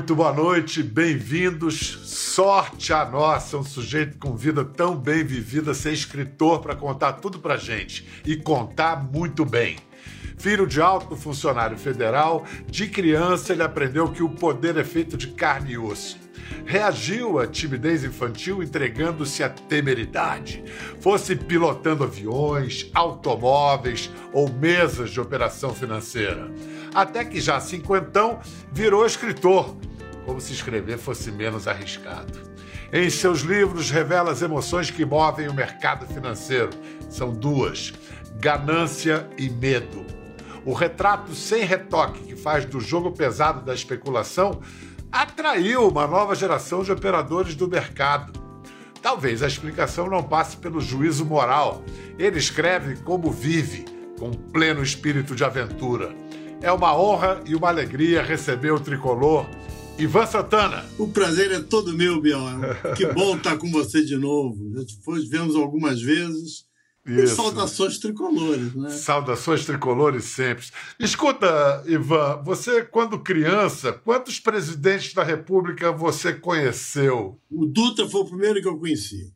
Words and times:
Muito 0.00 0.16
boa 0.16 0.32
noite, 0.32 0.82
bem-vindos. 0.82 2.00
Sorte 2.04 2.90
a 2.90 3.04
nossa, 3.04 3.58
um 3.58 3.62
sujeito 3.62 4.16
com 4.16 4.34
vida 4.34 4.64
tão 4.64 4.96
bem 4.96 5.22
vivida, 5.22 5.74
ser 5.74 5.92
escritor 5.92 6.60
para 6.60 6.74
contar 6.74 7.12
tudo 7.12 7.38
pra 7.38 7.58
gente 7.58 8.08
e 8.24 8.34
contar 8.34 9.04
muito 9.04 9.44
bem. 9.44 9.76
Filho 10.38 10.66
de 10.66 10.80
alto 10.80 11.14
funcionário 11.14 11.76
federal, 11.76 12.46
de 12.66 12.88
criança 12.88 13.52
ele 13.52 13.62
aprendeu 13.62 14.10
que 14.10 14.22
o 14.22 14.30
poder 14.30 14.78
é 14.78 14.84
feito 14.84 15.18
de 15.18 15.26
carne 15.26 15.72
e 15.72 15.78
osso. 15.78 16.18
Reagiu 16.64 17.38
à 17.38 17.46
timidez 17.46 18.02
infantil 18.02 18.62
entregando-se 18.62 19.44
à 19.44 19.50
temeridade, 19.50 20.64
fosse 20.98 21.36
pilotando 21.36 22.04
aviões, 22.04 22.90
automóveis 22.94 24.10
ou 24.32 24.50
mesas 24.50 25.10
de 25.10 25.20
operação 25.20 25.74
financeira. 25.74 26.50
Até 26.94 27.22
que 27.22 27.38
já 27.38 27.60
cinquentão 27.60 28.40
virou 28.72 29.04
escritor, 29.04 29.76
como 30.24 30.40
se 30.40 30.52
escrever 30.52 30.98
fosse 30.98 31.30
menos 31.30 31.66
arriscado. 31.66 32.38
Em 32.92 33.08
seus 33.08 33.40
livros 33.40 33.90
revela 33.90 34.32
as 34.32 34.42
emoções 34.42 34.90
que 34.90 35.04
movem 35.04 35.48
o 35.48 35.54
mercado 35.54 36.06
financeiro. 36.06 36.70
São 37.08 37.32
duas: 37.32 37.92
ganância 38.40 39.28
e 39.38 39.48
medo. 39.48 40.04
O 40.64 40.72
retrato 40.72 41.34
sem 41.34 41.64
retoque 41.64 42.24
que 42.24 42.36
faz 42.36 42.64
do 42.64 42.80
jogo 42.80 43.12
pesado 43.12 43.64
da 43.64 43.72
especulação 43.72 44.60
atraiu 45.10 45.88
uma 45.88 46.06
nova 46.06 46.34
geração 46.34 46.82
de 46.82 46.92
operadores 46.92 47.54
do 47.54 47.68
mercado. 47.68 48.32
Talvez 49.00 49.42
a 49.42 49.46
explicação 49.46 50.08
não 50.08 50.22
passe 50.22 50.56
pelo 50.56 50.80
juízo 50.80 51.24
moral. 51.24 51.82
Ele 52.18 52.38
escreve 52.38 52.96
como 52.96 53.30
vive, 53.30 53.84
com 54.18 54.30
pleno 54.30 54.82
espírito 54.82 55.34
de 55.34 55.42
aventura. 55.42 56.14
É 56.60 56.70
uma 56.70 56.94
honra 56.94 57.40
e 57.46 57.54
uma 57.54 57.68
alegria 57.68 58.22
receber 58.22 58.70
o 58.70 58.80
tricolor 58.80 59.46
Ivan 60.00 60.26
Santana. 60.26 60.84
O 60.98 61.08
prazer 61.08 61.52
é 61.52 61.60
todo 61.60 61.92
meu, 61.92 62.20
Biel. 62.20 62.40
Que 62.96 63.06
bom 63.12 63.36
estar 63.36 63.58
com 63.58 63.70
você 63.70 64.02
de 64.02 64.16
novo. 64.16 64.72
Já 64.74 64.84
te 64.84 64.98
vemos 65.28 65.54
algumas 65.54 66.00
vezes 66.00 66.64
e 67.06 67.26
saudações 67.26 67.98
tricolores, 67.98 68.74
né? 68.74 68.90
Saudações 68.90 69.64
tricolores 69.64 70.24
sempre. 70.24 70.66
Escuta, 70.98 71.82
Ivan, 71.86 72.42
você, 72.44 72.82
quando 72.84 73.22
criança, 73.22 73.92
quantos 73.92 74.38
presidentes 74.38 75.12
da 75.12 75.22
República 75.22 75.92
você 75.92 76.32
conheceu? 76.32 77.40
O 77.50 77.66
Dutra 77.66 78.08
foi 78.08 78.20
o 78.20 78.26
primeiro 78.26 78.60
que 78.60 78.68
eu 78.68 78.78
conheci. 78.78 79.34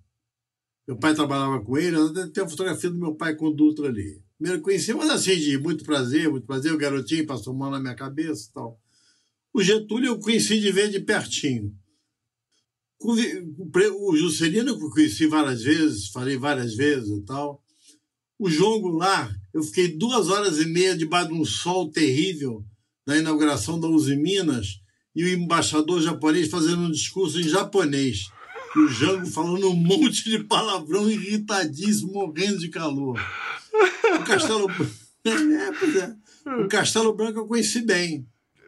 Meu 0.86 0.96
pai 0.96 1.14
trabalhava 1.14 1.60
com 1.60 1.76
ele, 1.76 1.96
tem 2.32 2.44
a 2.44 2.48
fotografia 2.48 2.90
do 2.90 2.98
meu 2.98 3.14
pai 3.14 3.34
com 3.34 3.46
o 3.46 3.54
Dutra 3.54 3.88
ali. 3.88 4.22
Primeiro 4.38 4.62
conheci, 4.62 4.92
mas 4.92 5.10
assim, 5.10 5.36
de 5.36 5.58
muito 5.58 5.84
prazer, 5.84 6.30
muito 6.30 6.46
prazer, 6.46 6.72
o 6.72 6.78
garotinho 6.78 7.26
passou 7.26 7.54
mão 7.54 7.70
na 7.70 7.80
minha 7.80 7.94
cabeça 7.94 8.48
e 8.50 8.52
tal. 8.52 8.78
O 9.54 9.62
Getúlio 9.62 10.08
eu 10.08 10.18
conheci 10.18 10.60
de 10.60 10.72
ver 10.72 10.90
de 10.90 10.98
pertinho. 10.98 11.72
O 13.00 14.16
Juscelino 14.16 14.70
eu 14.70 14.90
conheci 14.90 15.28
várias 15.28 15.62
vezes, 15.62 16.08
falei 16.08 16.36
várias 16.36 16.74
vezes 16.74 17.08
e 17.08 17.24
tal. 17.24 17.62
O 18.36 18.50
João 18.50 18.80
Goulart, 18.80 19.32
eu 19.52 19.62
fiquei 19.62 19.96
duas 19.96 20.28
horas 20.28 20.58
e 20.58 20.64
meia 20.64 20.96
debaixo 20.96 21.28
de 21.28 21.34
um 21.34 21.44
sol 21.44 21.88
terrível 21.88 22.64
na 23.06 23.16
inauguração 23.16 23.78
da 23.78 23.86
Uzi 23.86 24.16
Minas 24.16 24.80
e 25.14 25.22
o 25.22 25.28
embaixador 25.28 26.02
japonês 26.02 26.48
fazendo 26.48 26.82
um 26.82 26.90
discurso 26.90 27.40
em 27.40 27.48
japonês. 27.48 28.26
E 28.74 28.78
o 28.80 28.88
Jango 28.88 29.26
falando 29.26 29.70
um 29.70 29.76
monte 29.76 30.24
de 30.28 30.42
palavrão 30.42 31.08
irritadíssimo, 31.08 32.12
morrendo 32.12 32.58
de 32.58 32.70
calor. 32.70 33.20
O 34.20 34.24
Castelo, 34.24 34.66
é, 35.24 35.30
é, 35.30 36.64
o 36.64 36.66
Castelo 36.66 37.14
Branco 37.14 37.38
eu 37.38 37.46
conheci 37.46 37.82
bem. 37.82 38.26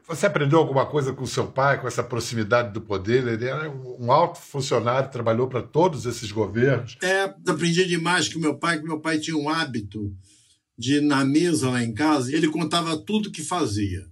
Você 0.09 0.27
aprendeu 0.27 0.61
alguma 0.61 0.87
coisa 0.87 1.13
com 1.13 1.27
seu 1.27 1.49
pai, 1.49 1.81
com 1.81 1.89
essa 1.89 2.03
proximidade 2.03 2.73
do 2.73 2.81
poder? 2.81 3.27
Ele 3.27 3.45
era 3.45 3.69
um 3.69 4.13
alto 4.13 4.39
funcionário, 4.39 5.11
trabalhou 5.11 5.49
para 5.49 5.63
todos 5.63 6.07
esses 6.07 6.31
governos. 6.31 6.97
É, 7.03 7.23
aprendi 7.47 7.85
demais 7.87 8.33
com 8.33 8.39
meu 8.39 8.57
pai, 8.57 8.79
que 8.79 8.85
meu 8.85 9.01
pai 9.01 9.19
tinha 9.19 9.37
um 9.37 9.49
hábito 9.49 10.15
de, 10.79 11.01
na 11.01 11.25
mesa 11.25 11.71
lá 11.71 11.83
em 11.83 11.93
casa, 11.93 12.35
ele 12.35 12.49
contava 12.49 12.97
tudo 12.97 13.33
que 13.33 13.43
fazia. 13.43 14.07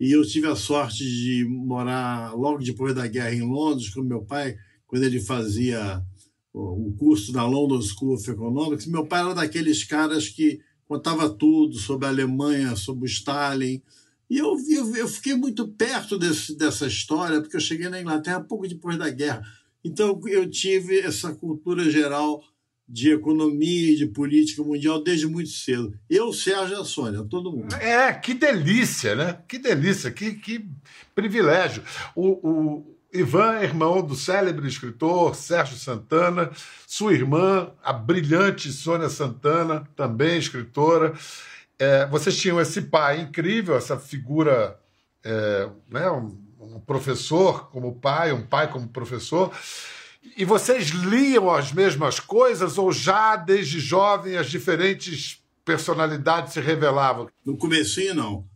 E 0.00 0.10
eu 0.12 0.26
tive 0.26 0.46
a 0.46 0.56
sorte 0.56 1.04
de 1.04 1.44
morar 1.46 2.34
logo 2.34 2.62
depois 2.62 2.94
da 2.94 3.06
guerra 3.06 3.34
em 3.34 3.42
Londres 3.42 3.90
com 3.90 4.02
meu 4.02 4.22
pai, 4.22 4.56
quando 4.86 5.02
ele 5.02 5.20
fazia 5.20 6.02
o 6.52 6.94
curso 6.98 7.30
da 7.32 7.44
London 7.44 7.82
School 7.82 8.14
of 8.14 8.30
Economics. 8.30 8.86
Meu 8.86 9.06
pai 9.06 9.20
era 9.20 9.34
daqueles 9.34 9.84
caras 9.84 10.28
que 10.28 10.60
contava 10.86 11.28
tudo 11.28 11.74
sobre 11.74 12.06
a 12.06 12.10
Alemanha, 12.10 12.74
sobre 12.74 13.04
o 13.04 13.06
Stalin, 13.06 13.82
e 14.28 14.38
eu, 14.38 14.56
eu, 14.96 15.08
fiquei 15.08 15.34
muito 15.34 15.68
perto 15.68 16.18
desse, 16.18 16.56
dessa 16.56 16.86
história, 16.86 17.40
porque 17.40 17.56
eu 17.56 17.60
cheguei 17.60 17.88
na 17.88 18.00
Inglaterra 18.00 18.40
pouco 18.40 18.66
depois 18.66 18.98
da 18.98 19.08
guerra. 19.08 19.42
Então 19.84 20.20
eu 20.26 20.50
tive 20.50 20.98
essa 20.98 21.32
cultura 21.32 21.88
geral 21.88 22.42
de 22.88 23.12
economia 23.12 23.92
e 23.92 23.96
de 23.96 24.06
política 24.06 24.62
mundial 24.62 25.02
desde 25.02 25.26
muito 25.26 25.50
cedo. 25.50 25.92
Eu, 26.08 26.32
Sérgio 26.32 26.76
e 26.76 26.80
a 26.80 26.84
Sônia, 26.84 27.24
todo 27.24 27.52
mundo. 27.52 27.74
É, 27.76 28.12
que 28.12 28.34
delícia, 28.34 29.14
né? 29.14 29.38
Que 29.46 29.58
delícia, 29.58 30.10
que, 30.10 30.34
que 30.34 30.68
privilégio. 31.14 31.82
O, 32.14 32.48
o 32.48 32.96
Ivan 33.12 33.60
irmão 33.62 34.02
do 34.02 34.14
célebre 34.14 34.68
escritor 34.68 35.34
Sérgio 35.34 35.76
Santana, 35.76 36.50
sua 36.86 37.12
irmã, 37.12 37.70
a 37.82 37.92
brilhante 37.92 38.70
Sônia 38.72 39.08
Santana, 39.08 39.88
também 39.96 40.38
escritora 40.38 41.14
é, 41.78 42.06
vocês 42.06 42.36
tinham 42.36 42.60
esse 42.60 42.82
pai 42.82 43.20
incrível, 43.20 43.76
essa 43.76 43.98
figura, 43.98 44.78
é, 45.24 45.68
né, 45.90 46.10
um, 46.10 46.38
um, 46.60 46.80
professor 46.80 47.70
como 47.70 48.00
pai, 48.00 48.32
um 48.32 48.46
pai 48.46 48.70
como 48.70 48.88
professor, 48.88 49.54
e 50.36 50.44
vocês 50.44 50.88
liam 50.88 51.50
as 51.50 51.72
mesmas 51.72 52.18
coisas 52.18 52.78
ou 52.78 52.92
já 52.92 53.36
desde 53.36 53.78
jovem 53.78 54.36
as 54.36 54.48
diferentes 54.48 55.42
personalidades 55.64 56.52
se 56.52 56.60
revelavam? 56.60 57.28
No 57.44 57.56
comecinho, 57.56 58.14
não. 58.14 58.48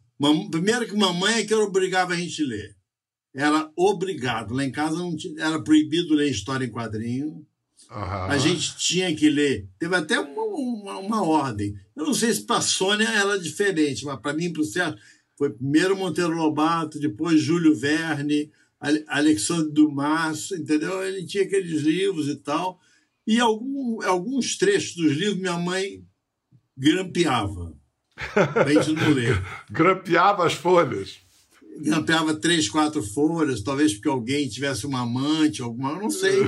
Primeiro 0.51 0.87
que 0.87 0.97
mamãe 0.97 1.41
é 1.41 1.45
que 1.45 1.55
obrigava 1.55 2.13
a 2.13 2.17
gente 2.17 2.43
a 2.43 2.47
ler. 2.47 2.77
Era 3.35 3.71
obrigado. 3.77 4.55
Lá 4.55 4.65
em 4.65 4.73
casa 4.73 4.97
tinha, 5.17 5.45
era 5.45 5.63
proibido 5.63 6.15
ler 6.15 6.31
história 6.31 6.65
em 6.65 6.71
quadrinho. 6.71 7.47
Uhum. 7.91 8.03
A 8.03 8.39
gente 8.39 8.77
tinha 8.77 9.15
que 9.15 9.28
ler. 9.28 9.69
Teve 9.78 9.97
até 9.97 10.21
uma, 10.21 10.43
uma, 10.43 10.99
uma 10.99 11.23
ordem. 11.25 11.75
Eu 11.97 12.06
não 12.06 12.15
sei 12.15 12.33
se 12.33 12.43
para 12.43 12.59
a 12.59 12.62
Sônia 12.62 13.09
era 13.09 13.39
diferente, 13.39 14.05
mas 14.05 14.21
para 14.21 14.33
mim 14.33 14.53
para 14.53 14.62
o 14.62 14.65
Sérgio 14.65 14.97
foi 15.37 15.51
primeiro 15.51 15.97
Monteiro 15.97 16.31
Lobato, 16.31 17.01
depois 17.01 17.41
Júlio 17.41 17.75
Verne, 17.75 18.51
Alexandre 19.09 19.73
Dumas, 19.73 20.53
entendeu? 20.53 21.03
Ele 21.03 21.27
tinha 21.27 21.45
aqueles 21.45 21.83
livros 21.83 22.28
e 22.28 22.37
tal. 22.37 22.78
E 23.27 23.41
algum, 23.41 24.03
alguns 24.03 24.57
trechos 24.57 24.95
dos 24.95 25.12
livros 25.12 25.41
minha 25.41 25.59
mãe 25.59 26.05
grampeava. 26.77 27.75
Para 28.34 28.65
a 28.65 28.72
gente 28.72 28.93
não 28.93 29.11
ler. 29.11 29.43
grampeava 29.71 30.47
as 30.47 30.53
folhas. 30.53 31.19
Grampeava 31.78 32.34
três, 32.34 32.69
quatro 32.69 33.03
folhas, 33.03 33.62
talvez 33.62 33.95
porque 33.95 34.09
alguém 34.09 34.49
tivesse 34.49 34.87
uma 34.87 35.01
amante, 35.01 35.62
alguma, 35.62 35.93
eu 35.93 36.01
não 36.01 36.11
sei. 36.11 36.45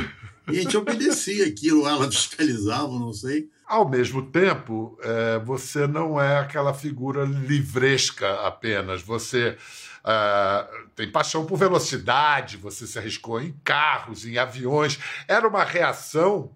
E 0.53 0.59
a 0.59 0.63
gente 0.63 0.77
obedecia 0.77 1.47
aquilo, 1.47 1.87
ela 1.87 2.11
fiscalizava, 2.11 2.93
não 2.99 3.13
sei. 3.13 3.49
Ao 3.67 3.89
mesmo 3.89 4.23
tempo, 4.31 4.99
é, 5.03 5.39
você 5.39 5.87
não 5.87 6.21
é 6.21 6.39
aquela 6.39 6.75
figura 6.75 7.25
livresca 7.25 8.47
apenas. 8.47 9.01
Você 9.03 9.57
é, 10.05 10.67
tem 10.95 11.11
paixão 11.11 11.47
por 11.47 11.57
velocidade, 11.57 12.57
você 12.57 12.87
se 12.87 12.99
arriscou 12.99 13.41
em 13.41 13.55
carros, 13.65 14.27
em 14.27 14.37
aviões. 14.37 14.99
Era 15.27 15.49
uma 15.49 15.65
reação? 15.65 16.51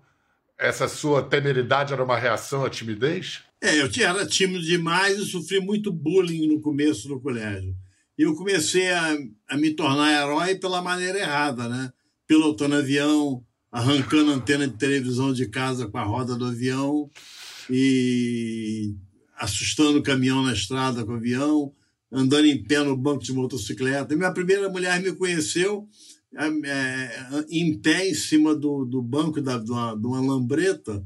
Essa 0.58 0.88
sua 0.88 1.22
temeridade 1.22 1.92
era 1.92 2.02
uma 2.02 2.18
reação 2.18 2.64
à 2.64 2.70
timidez? 2.70 3.42
É, 3.60 3.80
eu 3.80 3.88
era 4.06 4.26
tímido 4.26 4.64
demais 4.64 5.18
e 5.18 5.26
sofri 5.26 5.60
muito 5.60 5.92
bullying 5.92 6.46
no 6.48 6.60
começo 6.60 7.08
do 7.08 7.20
colégio. 7.20 7.74
E 8.18 8.22
eu 8.22 8.34
comecei 8.34 8.90
a, 8.90 9.16
a 9.48 9.56
me 9.56 9.70
tornar 9.70 10.12
herói 10.12 10.56
pela 10.56 10.82
maneira 10.82 11.18
errada, 11.18 11.68
né? 11.68 11.92
Pilotando 12.26 12.76
avião, 12.76 13.44
arrancando 13.70 14.32
antena 14.32 14.66
de 14.66 14.76
televisão 14.76 15.32
de 15.32 15.46
casa 15.48 15.86
com 15.86 15.98
a 15.98 16.04
roda 16.04 16.36
do 16.36 16.46
avião 16.46 17.10
e 17.68 18.94
assustando 19.36 19.98
o 19.98 20.02
caminhão 20.02 20.42
na 20.42 20.52
estrada 20.52 21.04
com 21.04 21.12
o 21.12 21.16
avião, 21.16 21.72
andando 22.10 22.46
em 22.46 22.62
pé 22.62 22.82
no 22.82 22.96
banco 22.96 23.22
de 23.22 23.32
motocicleta. 23.32 24.16
Minha 24.16 24.32
primeira 24.32 24.68
mulher 24.68 25.00
me 25.02 25.12
conheceu 25.12 25.86
é, 26.34 27.44
em 27.50 27.78
pé 27.78 28.08
em 28.08 28.14
cima 28.14 28.54
do, 28.54 28.84
do 28.84 29.02
banco 29.02 29.40
da, 29.40 29.58
de, 29.58 29.70
uma, 29.70 29.94
de 29.94 30.06
uma 30.06 30.20
lambreta 30.20 31.04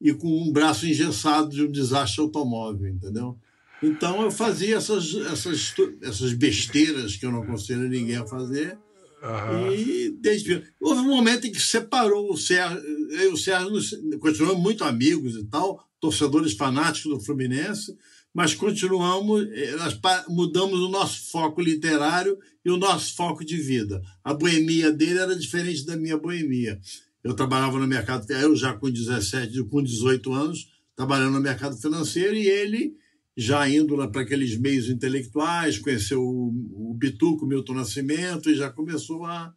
e 0.00 0.12
com 0.12 0.28
um 0.28 0.52
braço 0.52 0.86
engessado 0.86 1.48
de 1.48 1.62
um 1.62 1.70
desastre 1.70 2.20
automóvel, 2.20 2.88
entendeu? 2.88 3.38
Então 3.82 4.22
eu 4.22 4.30
fazia 4.30 4.76
essas, 4.76 5.14
essas, 5.14 5.74
essas 6.02 6.32
besteiras 6.32 7.16
que 7.16 7.26
eu 7.26 7.32
não 7.32 7.42
aconselho 7.42 7.88
ninguém 7.88 8.16
a 8.16 8.26
fazer 8.26 8.78
Uhum. 9.24 9.72
E 9.72 10.10
desde... 10.20 10.62
houve 10.78 11.00
um 11.00 11.08
momento 11.08 11.46
em 11.46 11.52
que 11.52 11.60
separou 11.60 12.30
o 12.30 12.36
Sérgio. 12.36 12.78
Eu 13.10 13.30
e 13.30 13.32
o 13.32 13.36
Sérgio 13.36 13.70
continuamos 14.18 14.62
muito 14.62 14.84
amigos 14.84 15.34
e 15.34 15.44
tal, 15.44 15.82
torcedores 15.98 16.52
fanáticos 16.52 17.10
do 17.10 17.24
Fluminense, 17.24 17.96
mas 18.34 18.54
continuamos, 18.54 19.48
eh, 19.52 19.76
nós 19.76 19.98
mudamos 20.28 20.78
o 20.80 20.88
nosso 20.88 21.30
foco 21.30 21.62
literário 21.62 22.36
e 22.64 22.70
o 22.70 22.76
nosso 22.76 23.14
foco 23.14 23.44
de 23.44 23.56
vida. 23.56 24.02
A 24.22 24.34
boemia 24.34 24.92
dele 24.92 25.20
era 25.20 25.34
diferente 25.34 25.86
da 25.86 25.96
minha 25.96 26.18
boemia. 26.18 26.78
Eu 27.22 27.32
trabalhava 27.32 27.78
no 27.78 27.86
mercado, 27.86 28.30
eu 28.30 28.54
já 28.54 28.74
com 28.74 28.90
17, 28.90 29.62
com 29.64 29.82
18 29.82 30.32
anos, 30.34 30.68
trabalhando 30.94 31.32
no 31.32 31.40
mercado 31.40 31.76
financeiro 31.76 32.34
e 32.34 32.46
ele 32.46 32.94
já 33.36 33.68
indo 33.68 33.96
lá 33.96 34.06
para 34.08 34.22
aqueles 34.22 34.56
meios 34.56 34.88
intelectuais, 34.88 35.78
conheceu 35.78 36.22
o, 36.22 36.90
o 36.90 36.94
Bituco, 36.94 37.46
Milton 37.46 37.74
Nascimento, 37.74 38.48
e 38.48 38.54
já 38.54 38.70
começou 38.70 39.24
a, 39.24 39.52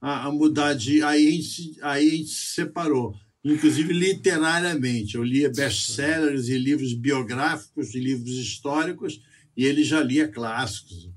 a, 0.00 0.26
a 0.26 0.32
mudar 0.32 0.74
de. 0.74 1.02
Aí 1.02 1.26
a, 1.26 1.30
gente, 1.30 1.78
aí 1.80 2.08
a 2.08 2.10
gente 2.10 2.28
se 2.28 2.54
separou, 2.54 3.14
inclusive 3.42 3.92
literariamente. 3.92 5.14
Eu 5.14 5.24
lia 5.24 5.50
best-sellers 5.50 6.48
e 6.48 6.58
livros 6.58 6.92
biográficos 6.92 7.94
e 7.94 8.00
livros 8.00 8.32
históricos, 8.32 9.22
e 9.56 9.64
ele 9.64 9.82
já 9.82 10.02
lia 10.02 10.28
clássicos. 10.28 11.10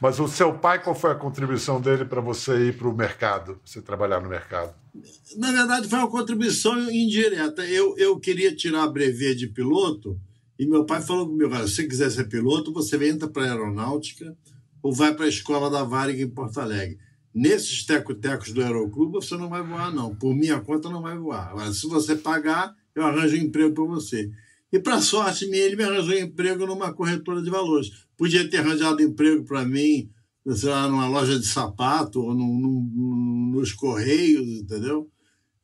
Mas 0.00 0.18
o 0.18 0.28
seu 0.28 0.58
pai, 0.58 0.82
qual 0.82 0.94
foi 0.94 1.12
a 1.12 1.14
contribuição 1.14 1.80
dele 1.80 2.04
para 2.04 2.20
você 2.20 2.68
ir 2.68 2.76
para 2.76 2.88
o 2.88 2.96
mercado, 2.96 3.60
você 3.64 3.80
trabalhar 3.80 4.20
no 4.20 4.28
mercado? 4.28 4.74
Na 5.36 5.52
verdade, 5.52 5.88
foi 5.88 5.98
uma 5.98 6.10
contribuição 6.10 6.90
indireta. 6.90 7.64
Eu, 7.66 7.96
eu 7.98 8.18
queria 8.18 8.54
tirar 8.54 8.84
a 8.84 8.88
brevet 8.88 9.36
de 9.36 9.46
piloto 9.46 10.18
e 10.58 10.66
meu 10.66 10.84
pai 10.84 11.02
falou 11.02 11.28
comigo: 11.28 11.54
se 11.66 11.74
você 11.74 11.86
quiser 11.86 12.10
ser 12.10 12.28
piloto, 12.28 12.72
você 12.72 12.96
entra 13.08 13.28
para 13.28 13.44
a 13.44 13.50
aeronáutica 13.50 14.36
ou 14.82 14.92
vai 14.92 15.14
para 15.14 15.26
a 15.26 15.28
escola 15.28 15.70
da 15.70 15.84
Varig 15.84 16.22
em 16.22 16.28
Porto 16.28 16.60
Alegre. 16.60 16.98
Nesses 17.34 17.84
tecos 17.84 18.52
do 18.52 18.62
aeroclube 18.62 19.12
você 19.12 19.36
não 19.36 19.50
vai 19.50 19.62
voar, 19.62 19.92
não. 19.94 20.14
Por 20.14 20.34
minha 20.34 20.58
conta, 20.60 20.88
não 20.88 21.02
vai 21.02 21.18
voar. 21.18 21.50
Agora, 21.50 21.72
se 21.72 21.86
você 21.86 22.16
pagar, 22.16 22.74
eu 22.94 23.04
arranjo 23.04 23.36
um 23.36 23.40
emprego 23.40 23.74
para 23.74 23.84
você. 23.84 24.30
E, 24.72 24.78
para 24.78 25.02
sorte 25.02 25.46
minha, 25.46 25.62
ele 25.62 25.76
me 25.76 25.84
arranjou 25.84 26.14
um 26.14 26.18
emprego 26.18 26.66
numa 26.66 26.94
corretora 26.94 27.42
de 27.42 27.50
valores. 27.50 27.90
Podia 28.16 28.48
ter 28.48 28.58
arranjado 28.58 29.02
emprego 29.02 29.44
para 29.44 29.66
mim, 29.66 30.08
sei 30.54 30.70
lá, 30.70 30.88
numa 30.88 31.08
loja 31.08 31.38
de 31.38 31.46
sapato 31.46 32.22
ou 32.22 32.34
no, 32.34 32.58
no, 32.58 33.52
nos 33.52 33.72
Correios, 33.72 34.46
entendeu? 34.48 35.10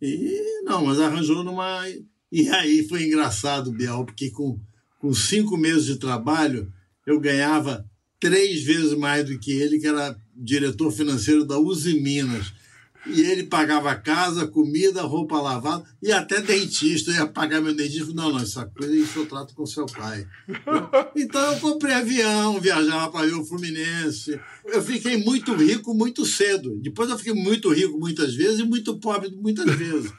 E 0.00 0.62
não, 0.65 0.85
mas 0.85 1.00
arranjou 1.00 1.43
numa. 1.43 1.89
E 2.31 2.49
aí 2.50 2.87
foi 2.87 3.05
engraçado, 3.05 3.73
Biel, 3.73 4.05
porque 4.05 4.31
com 4.31 4.61
com 5.02 5.12
cinco 5.12 5.56
meses 5.56 5.84
de 5.84 5.96
trabalho, 5.96 6.72
eu 7.04 7.19
ganhava 7.19 7.84
três 8.20 8.62
vezes 8.62 8.94
mais 8.94 9.26
do 9.26 9.37
que 9.37 9.50
ele, 9.50 9.81
que 9.81 9.88
era 9.88 10.16
diretor 10.32 10.93
financeiro 10.93 11.44
da 11.44 11.58
Uzi 11.58 12.00
Minas. 12.00 12.52
E 13.04 13.20
ele 13.20 13.43
pagava 13.43 13.96
casa, 13.96 14.46
comida, 14.46 15.02
roupa 15.02 15.40
lavada 15.40 15.82
e 16.00 16.12
até 16.12 16.40
dentista. 16.40 17.10
Eu 17.10 17.16
ia 17.16 17.26
pagar 17.26 17.60
meu 17.60 17.75
dentista. 17.75 18.14
Não, 18.14 18.31
não, 18.31 18.38
essa 18.38 18.64
coisa 18.64 18.94
isso 18.94 19.19
eu 19.19 19.26
trato 19.26 19.52
com 19.56 19.66
seu 19.66 19.87
pai. 19.87 20.25
Então 21.16 21.52
eu 21.52 21.58
comprei 21.58 21.94
avião, 21.94 22.60
viajava 22.60 23.10
para 23.10 23.26
ver 23.26 23.34
o 23.34 23.44
Fluminense. 23.44 24.38
Eu 24.66 24.81
fiquei 24.81 25.16
muito 25.16 25.52
rico 25.52 25.93
muito 25.93 26.25
cedo. 26.25 26.78
Depois 26.81 27.10
eu 27.10 27.19
fiquei 27.19 27.34
muito 27.34 27.72
rico 27.72 27.98
muitas 27.98 28.37
vezes 28.37 28.60
e 28.60 28.64
muito 28.64 28.96
pobre 29.00 29.31
muitas 29.34 29.75
vezes. 29.75 30.12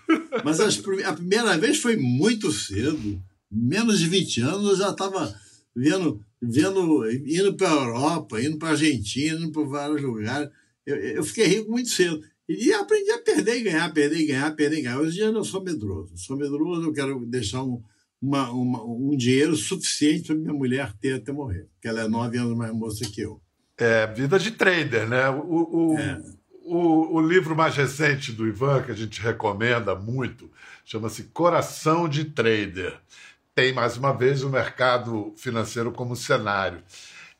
Mas 0.43 0.59
a 0.59 1.13
primeira 1.13 1.57
vez 1.57 1.77
foi 1.77 1.95
muito 1.95 2.51
cedo 2.51 3.23
menos 3.53 3.99
de 3.99 4.07
20 4.07 4.41
anos, 4.41 4.69
eu 4.69 4.75
já 4.75 4.89
estava 4.89 5.33
vendo, 5.75 6.23
vendo, 6.41 7.09
indo 7.09 7.55
para 7.55 7.69
a 7.69 7.73
Europa, 7.73 8.41
indo 8.41 8.57
para 8.57 8.69
a 8.69 8.71
Argentina, 8.71 9.39
indo 9.39 9.51
para 9.51 9.63
vários 9.63 10.01
lugares. 10.01 10.49
Eu, 10.85 10.95
eu, 10.95 11.23
fiquei 11.23 11.45
rico 11.45 11.71
muito 11.71 11.89
cedo. 11.89 12.21
E 12.49 12.73
aprendi 12.73 13.09
a 13.11 13.19
perder 13.19 13.57
e 13.57 13.63
ganhar, 13.63 13.93
perder 13.93 14.19
e 14.19 14.25
ganhar, 14.25 14.51
perder 14.51 14.79
e 14.79 14.81
ganhar. 14.81 14.99
Hoje 14.99 15.11
em 15.11 15.13
dia 15.13 15.25
eu 15.25 15.43
sou 15.45 15.63
medroso. 15.63 16.11
Sou 16.17 16.35
medroso, 16.35 16.87
eu 16.87 16.93
quero 16.93 17.25
deixar 17.25 17.63
um, 17.63 17.81
uma, 18.21 18.49
uma, 18.51 18.83
um 18.83 19.15
dinheiro 19.15 19.55
suficiente 19.55 20.27
para 20.27 20.35
minha 20.35 20.53
mulher 20.53 20.93
ter 20.99 21.13
até 21.13 21.31
morrer, 21.31 21.67
porque 21.73 21.87
ela 21.87 22.01
é 22.01 22.07
nove 22.07 22.37
anos 22.37 22.57
mais 22.57 22.73
moça 22.73 23.05
que 23.05 23.21
eu. 23.21 23.41
É, 23.77 24.07
vida 24.07 24.37
de 24.37 24.51
trader, 24.51 25.07
né? 25.07 25.29
O, 25.29 25.93
o, 25.93 25.97
é. 25.97 26.21
o, 26.63 27.15
o 27.17 27.21
livro 27.21 27.55
mais 27.55 27.75
recente 27.75 28.31
do 28.31 28.47
Ivan, 28.47 28.83
que 28.83 28.91
a 28.91 28.95
gente 28.95 29.21
recomenda 29.21 29.95
muito, 29.95 30.51
chama-se 30.85 31.23
Coração 31.23 32.07
de 32.07 32.25
Trader 32.25 32.99
tem, 33.55 33.71
mais 33.73 33.97
uma 33.97 34.11
vez, 34.11 34.43
o 34.43 34.49
mercado 34.49 35.33
financeiro 35.37 35.91
como 35.91 36.15
cenário. 36.15 36.83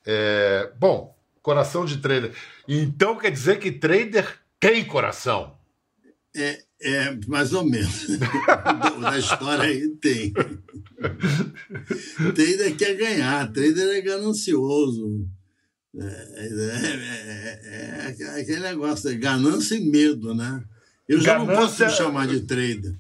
É, 0.06 0.72
bom, 0.80 1.16
coração 1.42 1.86
de 1.86 1.98
trader. 1.98 2.34
Então 2.68 3.18
quer 3.18 3.32
dizer 3.32 3.60
que 3.60 3.72
trader 3.72 4.40
tem 4.60 4.86
coração? 4.86 5.58
É, 6.36 6.60
é 6.82 7.18
mais 7.28 7.54
ou 7.54 7.66
menos. 7.66 8.08
Na 9.00 9.18
história 9.18 9.64
aí 9.64 9.90
tem. 10.02 10.34
trader 12.34 12.76
quer 12.76 12.96
ganhar, 12.96 13.52
trader 13.52 13.98
é 13.98 14.02
ganancioso. 14.02 15.28
É, 15.96 16.06
é, 16.06 16.48
é, 17.66 18.16
é 18.20 18.42
aquele 18.42 18.62
negócio, 18.62 19.10
é 19.10 19.16
ganância 19.16 19.76
e 19.76 19.90
medo, 19.90 20.34
né? 20.34 20.64
Eu 21.08 21.20
já 21.20 21.34
ganância... 21.34 21.54
não 21.54 21.62
posso 21.62 21.86
me 21.86 21.92
chamar 21.92 22.28
de 22.28 22.42
trader. 22.42 22.98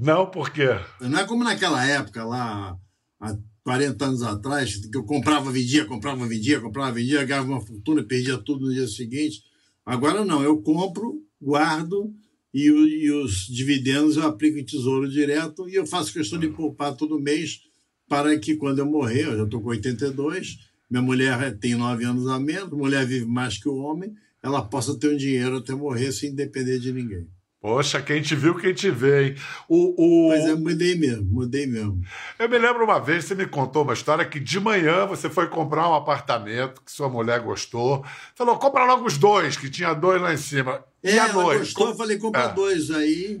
Não, 0.00 0.30
por 0.30 0.52
quê? 0.52 0.68
Não 1.00 1.18
é 1.18 1.26
como 1.26 1.42
naquela 1.42 1.84
época 1.84 2.24
lá, 2.24 2.78
há 3.18 3.36
40 3.64 4.04
anos 4.04 4.22
atrás, 4.22 4.76
que 4.76 4.96
eu 4.96 5.02
comprava, 5.02 5.50
vendia, 5.50 5.84
comprava, 5.84 6.24
vendia, 6.24 6.60
comprava, 6.60 6.92
vendia, 6.92 7.24
ganhava 7.24 7.48
uma 7.48 7.60
fortuna, 7.60 8.04
perdia 8.04 8.38
tudo 8.38 8.66
no 8.66 8.72
dia 8.72 8.86
seguinte. 8.86 9.42
Agora 9.84 10.24
não, 10.24 10.40
eu 10.40 10.62
compro, 10.62 11.20
guardo 11.42 12.14
e, 12.54 12.66
e 12.66 13.10
os 13.10 13.48
dividendos 13.48 14.16
eu 14.16 14.24
aplico 14.24 14.56
em 14.56 14.64
tesouro 14.64 15.10
direto 15.10 15.68
e 15.68 15.74
eu 15.74 15.84
faço 15.84 16.12
questão 16.12 16.38
de 16.38 16.48
poupar 16.48 16.94
todo 16.94 17.18
mês 17.18 17.62
para 18.08 18.38
que 18.38 18.54
quando 18.54 18.78
eu 18.78 18.86
morrer, 18.86 19.24
eu 19.24 19.36
já 19.36 19.44
estou 19.44 19.60
com 19.60 19.70
82, 19.70 20.58
minha 20.88 21.02
mulher 21.02 21.58
tem 21.58 21.74
9 21.74 22.04
anos 22.04 22.28
a 22.28 22.38
menos, 22.38 22.70
mulher 22.70 23.04
vive 23.04 23.26
mais 23.26 23.58
que 23.58 23.68
o 23.68 23.76
homem, 23.78 24.14
ela 24.40 24.62
possa 24.62 24.96
ter 24.96 25.12
um 25.12 25.16
dinheiro 25.16 25.56
até 25.56 25.74
morrer 25.74 26.12
sem 26.12 26.32
depender 26.32 26.78
de 26.78 26.92
ninguém. 26.92 27.26
Poxa, 27.60 28.00
quem 28.00 28.22
te 28.22 28.36
viu, 28.36 28.54
quem 28.54 28.72
te 28.72 28.88
vê, 28.88 29.30
hein? 29.30 29.34
O, 29.68 30.26
o... 30.26 30.28
Mas 30.28 30.46
eu 30.46 30.56
mudei 30.56 30.94
mesmo, 30.94 31.24
mudei 31.24 31.66
mesmo. 31.66 32.00
Eu 32.38 32.48
me 32.48 32.56
lembro 32.56 32.84
uma 32.84 33.00
vez, 33.00 33.24
você 33.24 33.34
me 33.34 33.46
contou 33.46 33.82
uma 33.82 33.94
história 33.94 34.24
que 34.24 34.38
de 34.38 34.60
manhã 34.60 35.04
você 35.06 35.28
foi 35.28 35.48
comprar 35.48 35.88
um 35.88 35.94
apartamento 35.94 36.80
que 36.82 36.92
sua 36.92 37.08
mulher 37.08 37.40
gostou. 37.40 38.04
Falou, 38.36 38.56
compra 38.58 38.84
logo 38.84 39.04
os 39.04 39.18
dois, 39.18 39.56
que 39.56 39.68
tinha 39.68 39.92
dois 39.92 40.22
lá 40.22 40.32
em 40.32 40.36
cima. 40.36 40.84
É, 41.02 41.16
e 41.16 41.18
à 41.18 41.24
ela 41.24 41.32
noite? 41.32 41.58
gostou, 41.58 41.88
eu 41.88 41.96
falei, 41.96 42.16
compra 42.16 42.42
é. 42.42 42.54
dois 42.54 42.92
aí. 42.92 43.40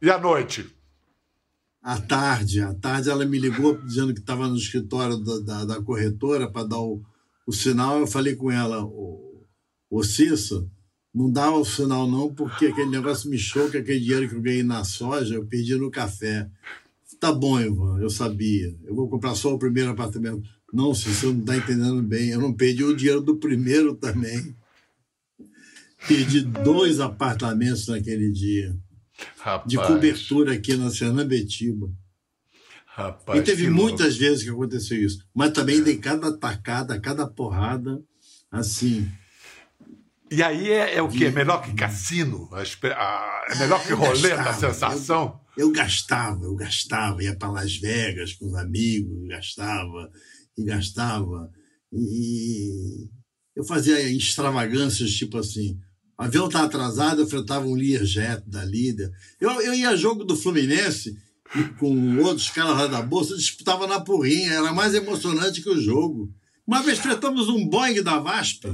E 0.00 0.08
à 0.08 0.18
noite? 0.18 0.72
À 1.82 2.00
tarde, 2.00 2.60
à 2.60 2.72
tarde 2.74 3.10
ela 3.10 3.24
me 3.24 3.40
ligou 3.40 3.76
dizendo 3.82 4.14
que 4.14 4.20
estava 4.20 4.46
no 4.46 4.56
escritório 4.56 5.16
da, 5.16 5.38
da, 5.40 5.64
da 5.64 5.82
corretora 5.82 6.48
para 6.48 6.68
dar 6.68 6.78
o, 6.78 7.02
o 7.44 7.52
sinal. 7.52 7.98
Eu 7.98 8.06
falei 8.06 8.36
com 8.36 8.52
ela, 8.52 8.84
o, 8.84 9.44
o 9.90 10.04
Cício, 10.04 10.70
não 11.18 11.32
dava 11.32 11.56
o 11.56 11.64
sinal, 11.64 12.08
não, 12.08 12.32
porque 12.32 12.66
aquele 12.66 12.90
negócio 12.90 13.28
me 13.28 13.36
choca, 13.36 13.78
aquele 13.78 13.98
dinheiro 13.98 14.28
que 14.28 14.36
eu 14.36 14.40
ganhei 14.40 14.62
na 14.62 14.84
soja, 14.84 15.34
eu 15.34 15.44
perdi 15.44 15.74
no 15.74 15.90
café. 15.90 16.48
Tá 17.18 17.32
bom, 17.32 17.60
Ivan, 17.60 17.98
eu 18.00 18.08
sabia. 18.08 18.72
Eu 18.86 18.94
vou 18.94 19.08
comprar 19.08 19.34
só 19.34 19.52
o 19.52 19.58
primeiro 19.58 19.90
apartamento. 19.90 20.48
Não, 20.72 20.94
se 20.94 21.08
você 21.08 21.26
não 21.26 21.40
está 21.40 21.56
entendendo 21.56 22.00
bem, 22.02 22.28
eu 22.28 22.40
não 22.40 22.52
perdi 22.52 22.84
o 22.84 22.94
dinheiro 22.94 23.20
do 23.20 23.36
primeiro 23.36 23.96
também. 23.96 24.54
Perdi 26.06 26.42
dois 26.42 27.00
apartamentos 27.00 27.88
naquele 27.88 28.30
dia. 28.30 28.76
Rapaz. 29.38 29.68
De 29.68 29.76
cobertura 29.76 30.52
aqui 30.52 30.76
na 30.76 30.88
Senambetiba. 30.88 31.90
Rapaz, 32.86 33.40
e 33.40 33.42
teve 33.42 33.68
muitas 33.68 34.10
louco. 34.10 34.20
vezes 34.20 34.44
que 34.44 34.50
aconteceu 34.50 35.02
isso. 35.02 35.26
Mas 35.34 35.50
também 35.50 35.78
é. 35.78 35.80
dei 35.80 35.96
cada 35.96 36.36
tacada, 36.36 37.00
cada 37.00 37.26
porrada, 37.26 38.00
assim. 38.52 39.08
E 40.30 40.42
aí 40.42 40.70
é, 40.70 40.96
é 40.96 41.02
o 41.02 41.08
quê? 41.08 41.26
É 41.26 41.30
melhor 41.30 41.62
que 41.62 41.74
cassino? 41.74 42.48
É 42.52 43.58
melhor 43.58 43.82
que 43.84 43.92
rolê 43.92 44.36
da 44.36 44.52
sensação? 44.52 45.40
Eu, 45.56 45.68
eu, 45.68 45.72
gastava, 45.72 46.44
eu 46.44 46.54
gastava, 46.54 47.22
ia 47.22 47.34
para 47.34 47.50
Las 47.50 47.76
Vegas 47.76 48.34
com 48.34 48.46
os 48.46 48.54
amigos, 48.54 49.26
gastava 49.28 50.10
e 50.56 50.64
gastava. 50.64 51.50
E 51.92 53.08
eu 53.56 53.64
fazia 53.64 54.00
extravagâncias, 54.02 55.10
tipo 55.12 55.38
assim. 55.38 55.78
O 56.18 56.24
avião 56.24 56.46
estava 56.46 56.66
atrasado, 56.66 57.20
eu 57.20 57.26
enfrentava 57.26 57.66
um 57.66 57.74
Learjet 57.74 58.42
da 58.46 58.64
líder. 58.64 59.10
Eu, 59.40 59.50
eu 59.62 59.72
ia 59.72 59.96
jogo 59.96 60.24
do 60.24 60.36
Fluminense 60.36 61.16
com 61.78 62.18
outros 62.18 62.50
caras 62.50 62.76
lá 62.76 62.86
da 62.86 63.00
Bolsa, 63.00 63.34
disputava 63.34 63.86
na 63.86 64.00
porrinha, 64.00 64.52
era 64.52 64.72
mais 64.72 64.94
emocionante 64.94 65.62
que 65.62 65.70
o 65.70 65.80
jogo. 65.80 66.28
Uma 66.66 66.82
vez 66.82 66.98
enfrentamos 66.98 67.48
um 67.48 67.66
Boeing 67.66 68.02
da 68.02 68.18
VASP 68.18 68.68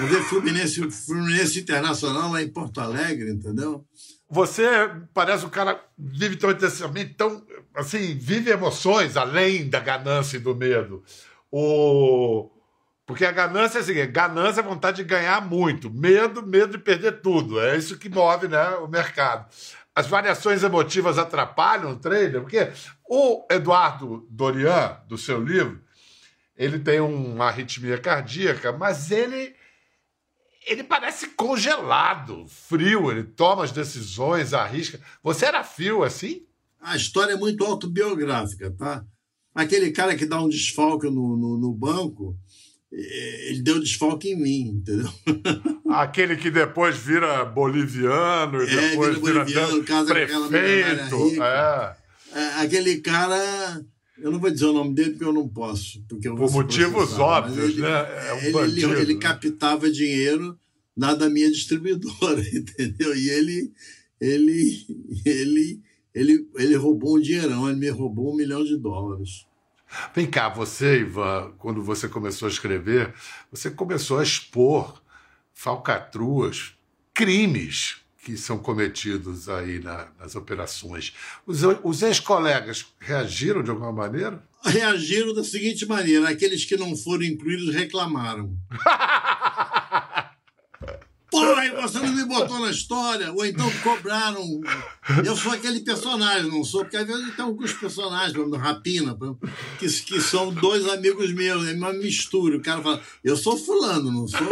ver 0.00 0.22
Fluminense, 0.22 0.90
Fluminense 0.90 1.60
Internacional 1.60 2.32
lá 2.32 2.42
em 2.42 2.48
Porto 2.48 2.80
Alegre, 2.80 3.30
entendeu? 3.30 3.84
Você 4.28 4.64
parece 5.14 5.44
um 5.44 5.50
cara 5.50 5.80
vive 5.96 6.36
tão 6.36 6.50
intensamente, 6.50 7.14
tão 7.14 7.44
assim, 7.74 8.16
vive 8.18 8.50
emoções 8.50 9.16
além 9.16 9.68
da 9.68 9.78
ganância 9.78 10.36
e 10.36 10.40
do 10.40 10.54
medo. 10.54 11.04
O 11.50 12.50
porque 13.06 13.24
a 13.24 13.30
ganância 13.30 13.78
é 13.78 13.80
assim, 13.82 13.94
ganância 14.10 14.60
é 14.60 14.64
vontade 14.64 14.96
de 14.96 15.04
ganhar 15.04 15.40
muito, 15.40 15.88
medo, 15.88 16.44
medo 16.44 16.72
de 16.72 16.78
perder 16.78 17.20
tudo. 17.20 17.60
É 17.60 17.76
isso 17.76 17.96
que 17.96 18.08
move, 18.08 18.48
né, 18.48 18.68
o 18.78 18.88
mercado. 18.88 19.46
As 19.94 20.08
variações 20.08 20.64
emotivas 20.64 21.16
atrapalham 21.16 21.92
o 21.92 21.96
trader, 21.96 22.40
porque 22.40 22.68
o 23.08 23.46
Eduardo 23.48 24.26
Dorian, 24.28 24.98
do 25.08 25.16
seu 25.16 25.40
livro, 25.40 25.80
ele 26.56 26.80
tem 26.80 27.00
uma 27.00 27.46
arritmia 27.46 27.96
cardíaca, 27.96 28.72
mas 28.72 29.12
ele 29.12 29.54
ele 30.66 30.82
parece 30.82 31.28
congelado, 31.28 32.44
frio, 32.48 33.10
ele 33.10 33.22
toma 33.22 33.62
as 33.62 33.70
decisões, 33.70 34.52
arrisca. 34.52 35.00
Você 35.22 35.46
era 35.46 35.62
frio 35.62 36.02
assim? 36.02 36.42
A 36.80 36.96
história 36.96 37.32
é 37.32 37.36
muito 37.36 37.64
autobiográfica, 37.64 38.70
tá? 38.72 39.04
Aquele 39.54 39.92
cara 39.92 40.16
que 40.16 40.26
dá 40.26 40.40
um 40.42 40.48
desfalque 40.48 41.06
no, 41.06 41.36
no, 41.36 41.56
no 41.56 41.72
banco, 41.72 42.36
ele 42.92 43.62
deu 43.62 43.80
desfalque 43.80 44.30
em 44.30 44.36
mim, 44.36 44.80
entendeu? 44.80 45.10
Aquele 45.88 46.36
que 46.36 46.50
depois 46.50 46.96
vira 46.96 47.44
boliviano 47.44 48.62
e 48.62 48.68
é, 48.68 48.88
depois 48.90 49.18
vira 49.18 49.44
boliviano, 49.44 49.84
casa 49.84 50.12
prefeito. 50.12 51.42
É. 51.42 51.96
é. 52.32 52.42
Aquele 52.62 52.98
cara, 53.00 53.84
eu 54.18 54.30
não 54.30 54.38
vou 54.38 54.50
dizer 54.50 54.66
o 54.66 54.72
nome 54.72 54.94
dele 54.94 55.10
porque 55.10 55.24
eu 55.24 55.32
não 55.32 55.48
posso. 55.48 56.02
Porque 56.08 56.28
Por 56.28 56.50
motivos 56.50 57.18
óbvios, 57.18 57.70
ele, 57.70 57.82
né? 57.82 58.28
É 58.28 58.34
um 58.34 58.38
ele, 58.38 58.52
bandido, 58.52 58.92
ele, 58.92 59.00
ele 59.02 59.14
né? 59.14 59.20
captava 59.20 59.90
dinheiro 59.90 60.58
lá 60.96 61.14
da 61.14 61.28
minha 61.28 61.50
distribuidora, 61.50 62.40
entendeu? 62.52 63.14
E 63.14 63.28
ele, 63.28 63.72
ele, 64.20 64.86
ele, 65.24 65.82
ele, 66.14 66.48
ele 66.56 66.76
roubou 66.76 67.16
um 67.16 67.20
dinheirão, 67.20 67.68
ele 67.68 67.78
me 67.78 67.90
roubou 67.90 68.32
um 68.32 68.36
milhão 68.36 68.64
de 68.64 68.76
dólares. 68.76 69.46
Vem 70.14 70.26
cá, 70.26 70.48
você, 70.48 71.00
Ivan, 71.00 71.52
quando 71.58 71.82
você 71.82 72.08
começou 72.08 72.46
a 72.46 72.50
escrever, 72.50 73.14
você 73.50 73.70
começou 73.70 74.18
a 74.18 74.22
expor 74.22 75.00
falcatruas, 75.54 76.74
crimes 77.14 78.05
que 78.26 78.36
são 78.36 78.58
cometidos 78.58 79.48
aí 79.48 79.78
na, 79.78 80.08
nas 80.18 80.34
operações. 80.34 81.14
Os, 81.46 81.60
os 81.84 82.02
ex-colegas 82.02 82.84
reagiram 82.98 83.62
de 83.62 83.70
alguma 83.70 83.92
maneira? 83.92 84.42
Reagiram 84.64 85.32
da 85.32 85.44
seguinte 85.44 85.86
maneira: 85.86 86.28
aqueles 86.28 86.64
que 86.64 86.76
não 86.76 86.96
foram 86.96 87.22
incluídos 87.22 87.72
reclamaram. 87.72 88.52
Porra, 91.36 91.82
você 91.82 91.98
não 91.98 92.12
me 92.14 92.24
botou 92.24 92.58
na 92.60 92.70
história. 92.70 93.32
Ou 93.32 93.44
então 93.44 93.70
cobraram. 93.82 94.60
Eu 95.24 95.36
sou 95.36 95.52
aquele 95.52 95.80
personagem, 95.80 96.50
não 96.50 96.64
sou, 96.64 96.80
porque 96.80 96.96
às 96.96 97.06
vezes 97.06 97.34
tem 97.36 97.44
alguns 97.44 97.72
personagens, 97.74 98.36
como 98.36 98.56
Rapina, 98.56 99.16
que, 99.78 99.86
que 99.86 100.20
são 100.20 100.52
dois 100.52 100.88
amigos 100.88 101.32
meus, 101.32 101.66
é 101.68 101.74
uma 101.74 101.92
mistura. 101.92 102.56
O 102.56 102.62
cara 102.62 102.82
fala, 102.82 103.02
eu 103.22 103.36
sou 103.36 103.56
fulano, 103.56 104.10
não 104.10 104.26
sou. 104.26 104.48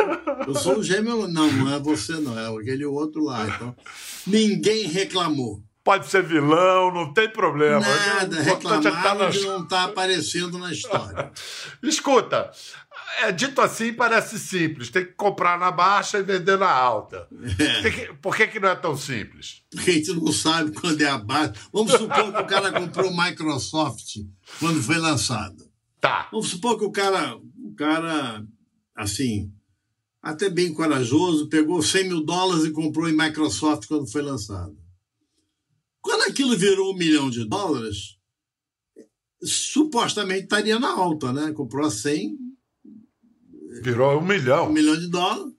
Eu 0.47 0.55
sou 0.55 0.79
o 0.79 0.83
gêmeo. 0.83 1.27
Não, 1.27 1.51
não 1.51 1.75
é 1.75 1.79
você, 1.81 2.15
não, 2.15 2.39
é 2.39 2.61
aquele 2.61 2.85
outro 2.85 3.25
lá. 3.25 3.47
Então, 3.49 3.75
ninguém 4.27 4.87
reclamou. 4.87 5.63
Pode 5.85 6.07
ser 6.07 6.23
vilão, 6.23 6.91
não 6.91 7.13
tem 7.13 7.29
problema. 7.29 7.81
Nada, 7.81 8.41
reclamar 8.41 9.31
de 9.31 9.41
não 9.43 9.63
estar 9.63 9.77
tá 9.77 9.85
aparecendo 9.85 10.59
na 10.59 10.73
história. 10.73 11.31
Escuta, 11.85 12.51
é, 13.21 13.31
dito 13.31 13.61
assim, 13.61 13.93
parece 13.93 14.39
simples. 14.39 14.89
Tem 14.89 15.05
que 15.05 15.13
comprar 15.13 15.59
na 15.59 15.71
baixa 15.71 16.19
e 16.19 16.23
vender 16.23 16.59
na 16.59 16.71
alta. 16.71 17.29
É. 17.59 17.91
Que, 17.91 18.15
por 18.15 18.35
que, 18.35 18.47
que 18.47 18.59
não 18.59 18.71
é 18.71 18.75
tão 18.75 18.97
simples? 18.97 19.63
Porque 19.71 19.91
a 19.91 19.95
gente 19.95 20.13
não 20.15 20.33
sabe 20.33 20.73
quando 20.73 21.01
é 21.03 21.07
a 21.07 21.19
baixa. 21.19 21.53
Vamos 21.71 21.93
supor 21.93 22.33
que 22.33 22.41
o 22.41 22.47
cara 22.47 22.73
comprou 22.73 23.11
o 23.11 23.17
Microsoft 23.17 24.17
quando 24.59 24.83
foi 24.83 24.97
lançado. 24.97 25.71
Tá. 26.01 26.29
Vamos 26.33 26.49
supor 26.49 26.79
que 26.79 26.85
o 26.85 26.91
cara, 26.91 27.37
o 27.37 27.75
cara, 27.77 28.43
assim, 28.97 29.53
até 30.23 30.49
bem 30.49 30.73
corajoso, 30.73 31.49
pegou 31.51 31.83
100 31.83 32.09
mil 32.09 32.25
dólares 32.25 32.65
e 32.65 32.71
comprou 32.71 33.07
em 33.07 33.17
Microsoft 33.17 33.87
quando 33.87 34.11
foi 34.11 34.23
lançado. 34.23 34.84
Quando 36.05 36.31
aquilo 36.31 36.57
virou 36.57 36.93
um 36.93 36.97
milhão 36.97 37.31
de 37.31 37.45
dólares, 37.49 38.19
supostamente 39.43 40.43
estaria 40.43 40.79
na 40.79 40.91
alta, 40.91 41.33
né? 41.33 41.51
Comprou 41.53 41.87
a 41.87 41.91
100, 41.91 42.37
Virou 43.83 44.21
um 44.21 44.25
milhão. 44.25 44.69
Um 44.69 44.73
milhão 44.73 44.99
de 44.99 45.09
dólares. 45.09 45.53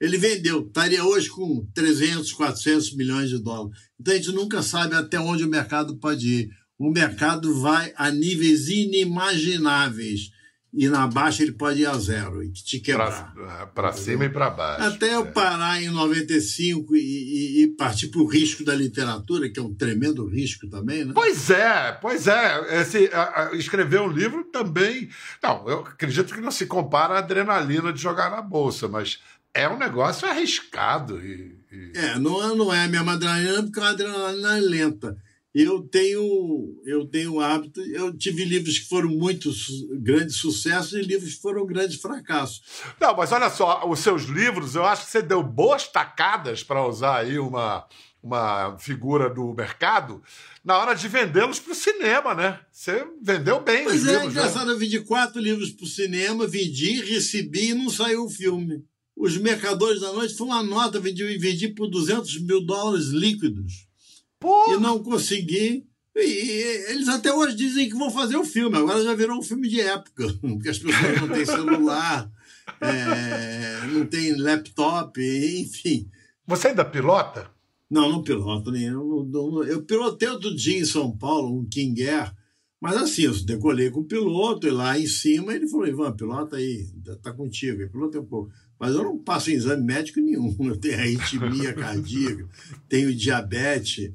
Ele 0.00 0.18
vendeu. 0.18 0.66
Estaria 0.66 1.04
hoje 1.04 1.28
com 1.28 1.64
300, 1.74 2.32
400 2.32 2.96
milhões 2.96 3.30
de 3.30 3.38
dólares. 3.38 3.78
Então 4.00 4.12
a 4.12 4.16
gente 4.16 4.32
nunca 4.32 4.62
sabe 4.62 4.94
até 4.94 5.20
onde 5.20 5.44
o 5.44 5.48
mercado 5.48 5.96
pode 5.98 6.28
ir. 6.28 6.50
O 6.76 6.90
mercado 6.90 7.54
vai 7.60 7.92
a 7.96 8.10
níveis 8.10 8.68
inimagináveis. 8.68 10.30
E 10.74 10.88
na 10.88 11.06
baixa 11.06 11.42
ele 11.42 11.52
pode 11.52 11.82
ir 11.82 11.86
a 11.86 11.98
zero 11.98 12.42
e 12.42 12.50
te 12.50 12.80
quebrar. 12.80 13.34
Para 13.74 13.92
cima 13.92 14.24
e 14.24 14.30
para 14.30 14.48
baixo. 14.48 14.82
Até 14.84 15.14
eu 15.14 15.26
é. 15.26 15.30
parar 15.30 15.82
em 15.82 15.90
95 15.90 16.96
e, 16.96 16.98
e, 16.98 17.62
e 17.62 17.68
partir 17.68 18.08
para 18.08 18.22
o 18.22 18.26
risco 18.26 18.64
da 18.64 18.74
literatura, 18.74 19.50
que 19.50 19.60
é 19.60 19.62
um 19.62 19.74
tremendo 19.74 20.26
risco 20.26 20.66
também, 20.68 21.04
né? 21.04 21.12
Pois 21.14 21.50
é, 21.50 21.92
pois 22.00 22.26
é. 22.26 22.80
Esse, 22.80 23.10
a, 23.12 23.50
a, 23.50 23.54
escrever 23.54 24.00
um 24.00 24.08
livro 24.08 24.44
também. 24.44 25.10
Não, 25.42 25.68
eu 25.68 25.80
acredito 25.80 26.32
que 26.32 26.40
não 26.40 26.50
se 26.50 26.64
compara 26.64 27.14
a 27.14 27.18
adrenalina 27.18 27.92
de 27.92 28.00
jogar 28.00 28.30
na 28.30 28.40
bolsa, 28.40 28.88
mas 28.88 29.20
é 29.52 29.68
um 29.68 29.76
negócio 29.76 30.26
arriscado. 30.26 31.20
E, 31.20 31.54
e... 31.70 31.92
É, 31.94 32.18
não, 32.18 32.56
não 32.56 32.72
é 32.72 32.84
a 32.84 32.88
mesma 32.88 33.12
adrenalina, 33.12 33.62
porque 33.62 33.80
a 33.80 33.90
adrenalina 33.90 34.56
é 34.56 34.60
lenta 34.60 35.18
eu 35.54 35.82
tenho 35.82 36.80
eu 36.84 37.06
tenho 37.06 37.40
hábito 37.40 37.80
eu 37.80 38.16
tive 38.16 38.44
livros 38.44 38.78
que 38.78 38.88
foram 38.88 39.10
muito 39.10 39.50
grandes 40.00 40.36
sucessos 40.36 40.94
e 40.94 41.02
livros 41.02 41.34
que 41.34 41.42
foram 41.42 41.66
grandes 41.66 42.00
fracassos 42.00 42.62
não 43.00 43.14
mas 43.14 43.32
olha 43.32 43.50
só 43.50 43.88
os 43.88 43.98
seus 43.98 44.24
livros 44.24 44.74
eu 44.74 44.84
acho 44.84 45.04
que 45.04 45.10
você 45.10 45.22
deu 45.22 45.42
boas 45.42 45.86
tacadas 45.86 46.62
para 46.62 46.86
usar 46.86 47.18
aí 47.18 47.38
uma 47.38 47.86
uma 48.22 48.78
figura 48.78 49.28
do 49.28 49.52
mercado 49.52 50.22
na 50.64 50.78
hora 50.78 50.94
de 50.94 51.08
vendê-los 51.08 51.58
para 51.58 51.72
o 51.72 51.74
cinema, 51.74 52.34
né? 52.34 52.60
Você 52.70 53.04
vendeu 53.20 53.60
bem 53.60 53.82
pois 53.82 54.02
os 54.02 54.08
é, 54.08 54.12
livros. 54.12 54.32
Pois 54.32 54.36
é, 54.36 54.40
engraçado, 54.40 54.70
eu 54.70 54.78
vendi 54.78 55.00
quatro 55.00 55.40
livros 55.40 55.70
para 55.70 55.84
o 55.84 55.88
cinema, 55.88 56.46
vendi, 56.46 57.02
recebi 57.02 57.70
e 57.70 57.74
não 57.74 57.90
saiu 57.90 58.24
o 58.24 58.30
filme. 58.30 58.84
Os 59.16 59.36
Mercadores 59.36 60.00
da 60.00 60.12
Noite 60.12 60.36
foi 60.36 60.46
uma 60.46 60.62
nota, 60.62 61.00
vendi, 61.00 61.36
vendi 61.36 61.68
por 61.68 61.88
200 61.88 62.40
mil 62.42 62.64
dólares 62.64 63.08
líquidos. 63.08 63.86
Porra. 64.42 64.74
e 64.74 64.80
não 64.80 65.02
consegui. 65.02 65.86
E 66.14 66.90
eles 66.90 67.08
até 67.08 67.32
hoje 67.32 67.56
dizem 67.56 67.88
que 67.88 67.96
vão 67.96 68.10
fazer 68.10 68.36
o 68.36 68.44
filme, 68.44 68.76
agora 68.76 69.02
já 69.02 69.14
virou 69.14 69.38
um 69.38 69.42
filme 69.42 69.66
de 69.66 69.80
época, 69.80 70.26
porque 70.42 70.68
as 70.68 70.78
pessoas 70.78 71.20
não 71.20 71.28
têm 71.28 71.46
celular, 71.46 72.30
é, 72.82 73.86
não 73.86 74.04
tem 74.04 74.36
laptop, 74.36 75.18
enfim. 75.18 76.10
Você 76.46 76.68
ainda 76.68 76.84
pilota? 76.84 77.50
Não, 77.88 78.10
não 78.10 78.22
piloto 78.22 78.70
nenhum. 78.70 79.30
Eu, 79.32 79.64
eu 79.64 79.82
pilotei 79.84 80.28
outro 80.28 80.54
dia 80.54 80.78
em 80.78 80.84
São 80.84 81.16
Paulo, 81.16 81.58
um 81.58 81.64
King 81.64 82.06
Air, 82.06 82.34
mas 82.82 82.96
assim, 82.96 83.22
eu 83.22 83.44
decolei 83.44 83.90
com 83.90 84.00
o 84.00 84.04
piloto 84.04 84.66
e 84.66 84.70
lá 84.70 84.98
em 84.98 85.06
cima 85.06 85.54
ele 85.54 85.68
falou: 85.68 85.86
Ivan, 85.86 86.16
pilota 86.16 86.56
aí, 86.56 86.88
tá 87.22 87.32
contigo. 87.32 87.80
Ele 87.80 87.88
pilotou 87.88 88.20
um 88.20 88.26
pouco. 88.26 88.50
Mas 88.76 88.96
eu 88.96 89.04
não 89.04 89.16
passo 89.16 89.52
em 89.52 89.54
exame 89.54 89.84
médico 89.84 90.18
nenhum. 90.18 90.52
Eu 90.58 90.76
tenho 90.76 90.98
arritmia 90.98 91.72
cardíaca, 91.72 92.48
tenho 92.88 93.14
diabetes, 93.14 94.10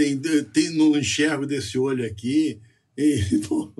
tem, 0.00 0.44
tem, 0.44 0.70
não 0.70 0.96
enxergo 0.96 1.46
desse 1.46 1.78
olho 1.78 2.06
aqui. 2.06 2.60
E, 2.96 3.40
pô, 3.46 3.70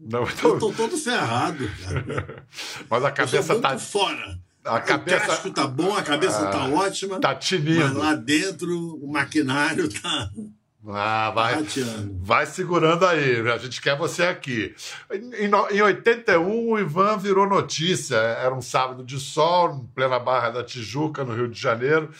não. 0.00 0.24
Eu 0.24 0.58
tô 0.58 0.72
todo 0.72 0.96
ferrado, 0.96 1.68
cara. 1.82 2.46
Mas 2.88 3.04
a 3.04 3.10
cabeça 3.10 3.58
tá 3.58 3.78
fora. 3.78 4.38
A 4.62 4.78
cabeça... 4.78 5.24
O 5.24 5.26
casco 5.26 5.50
tá 5.50 5.66
bom, 5.66 5.96
a 5.96 6.02
cabeça 6.02 6.48
ah, 6.48 6.50
tá 6.50 6.68
ótima. 6.68 7.18
Tá 7.18 7.34
tinindo. 7.34 7.80
Mas 7.80 7.94
lá 7.94 8.14
dentro 8.14 8.96
o 9.02 9.10
maquinário 9.10 9.88
tá. 9.88 10.30
Ah, 10.86 11.30
vai, 11.30 11.62
vai 12.22 12.46
segurando 12.46 13.04
aí, 13.04 13.40
a 13.50 13.58
gente 13.58 13.82
quer 13.82 13.96
você 13.96 14.22
aqui. 14.22 14.74
Em, 15.12 15.76
em 15.76 15.82
81, 15.82 16.70
o 16.70 16.78
Ivan 16.78 17.18
virou 17.18 17.46
notícia. 17.46 18.16
Era 18.16 18.54
um 18.54 18.62
sábado 18.62 19.04
de 19.04 19.18
sol, 19.18 19.74
em 19.74 19.86
plena 19.94 20.18
Barra 20.18 20.50
da 20.50 20.64
Tijuca, 20.64 21.22
no 21.22 21.34
Rio 21.34 21.48
de 21.48 21.60
Janeiro. 21.60 22.10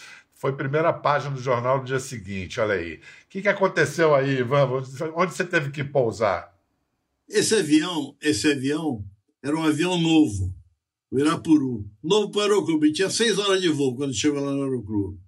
Foi 0.41 0.57
primeira 0.57 0.91
página 0.91 1.35
do 1.35 1.43
jornal 1.43 1.81
no 1.81 1.85
dia 1.85 2.01
seguinte, 2.01 2.59
olha 2.61 2.73
aí. 2.73 2.95
O 2.95 3.01
que, 3.29 3.43
que 3.43 3.49
aconteceu 3.49 4.15
aí, 4.15 4.39
Ivan? 4.39 4.83
Onde 5.15 5.35
você 5.35 5.45
teve 5.45 5.71
que 5.71 5.85
pousar? 5.85 6.51
Esse 7.29 7.57
avião, 7.57 8.17
esse 8.23 8.51
avião 8.51 9.05
era 9.43 9.55
um 9.55 9.63
avião 9.63 10.01
novo, 10.01 10.51
o 11.11 11.19
Irapuru. 11.19 11.87
Novo 12.03 12.31
para 12.31 12.39
o 12.39 12.43
aeroclube. 12.43 12.91
Tinha 12.91 13.11
seis 13.11 13.39
horas 13.39 13.61
de 13.61 13.69
voo 13.69 13.95
quando 13.95 14.15
chegou 14.15 14.41
lá 14.41 14.51
no 14.51 14.63
aeroclube. 14.63 15.21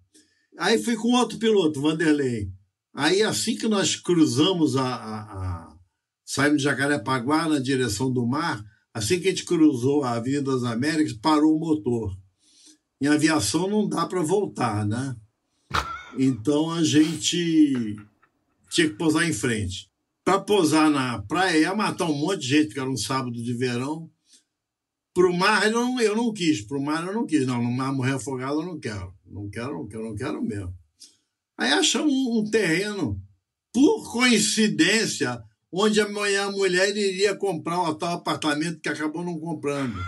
Aí 0.59 0.83
fui 0.83 0.97
com 0.97 1.13
outro 1.13 1.39
piloto, 1.39 1.83
Vanderlei. 1.83 2.51
Aí, 2.95 3.23
assim 3.23 3.55
que 3.55 3.69
nós 3.69 3.95
cruzamos 3.95 4.77
a, 4.77 4.95
a, 4.95 5.21
a 5.21 5.77
saímos 6.25 6.57
de 6.57 6.65
Jacarepaguá 6.65 7.51
na 7.51 7.59
direção 7.59 8.11
do 8.11 8.27
mar, 8.27 8.65
assim 8.95 9.21
que 9.21 9.29
a 9.29 9.31
gente 9.31 9.45
cruzou 9.45 10.05
a 10.05 10.13
Avenida 10.13 10.53
das 10.53 10.65
Américas, 10.65 11.13
parou 11.13 11.55
o 11.55 11.61
motor 11.61 12.17
em 13.03 13.09
aviação 13.09 13.67
não 13.67 13.89
dá 13.89 14.07
para 14.07 14.23
voltar, 14.23 14.87
né? 14.87 15.17
Então 16.17 16.71
a 16.71 16.85
gente 16.85 17.97
tinha 18.71 18.89
que 18.89 18.95
pousar 18.95 19.29
em 19.29 19.33
frente. 19.33 19.91
Para 20.25 20.39
pousar 20.39 20.89
na 20.89 21.21
praia, 21.21 21.59
ia 21.59 21.75
matar 21.75 22.05
um 22.05 22.17
monte 22.17 22.43
de 22.43 22.47
gente, 22.47 22.67
porque 22.67 22.79
era 22.79 22.89
um 22.89 22.97
sábado 22.97 23.43
de 23.43 23.53
verão. 23.55 24.09
Para 25.13 25.29
o 25.29 25.37
mar, 25.37 25.67
eu 25.67 25.73
não, 25.73 26.01
eu 26.01 26.15
não 26.15 26.33
quis. 26.33 26.63
Para 26.63 26.79
o 26.79 26.81
mar, 26.81 27.05
eu 27.05 27.13
não 27.13 27.27
quis. 27.27 27.45
Não, 27.45 27.61
no 27.61 27.73
mar 27.73 27.93
morrer 27.93 28.13
afogado, 28.13 28.61
eu 28.61 28.67
não 28.67 28.79
quero. 28.79 29.13
Não 29.27 29.51
quero, 29.51 29.73
não 29.73 29.89
quero, 29.89 30.05
não 30.05 30.15
quero 30.15 30.41
mesmo. 30.41 30.73
Aí 31.59 31.73
achamos 31.73 32.13
um, 32.13 32.39
um 32.39 32.51
terreno. 32.53 33.21
Por 33.73 34.13
coincidência, 34.13 35.43
onde 35.73 36.01
amanhã 36.01 36.45
a 36.45 36.53
mulher 36.53 36.97
iria 36.97 37.35
comprar 37.35 37.83
um 37.83 37.95
tal 37.95 38.15
apartamento 38.15 38.79
que 38.79 38.89
acabou 38.89 39.25
não 39.25 39.41
comprando. 39.41 39.99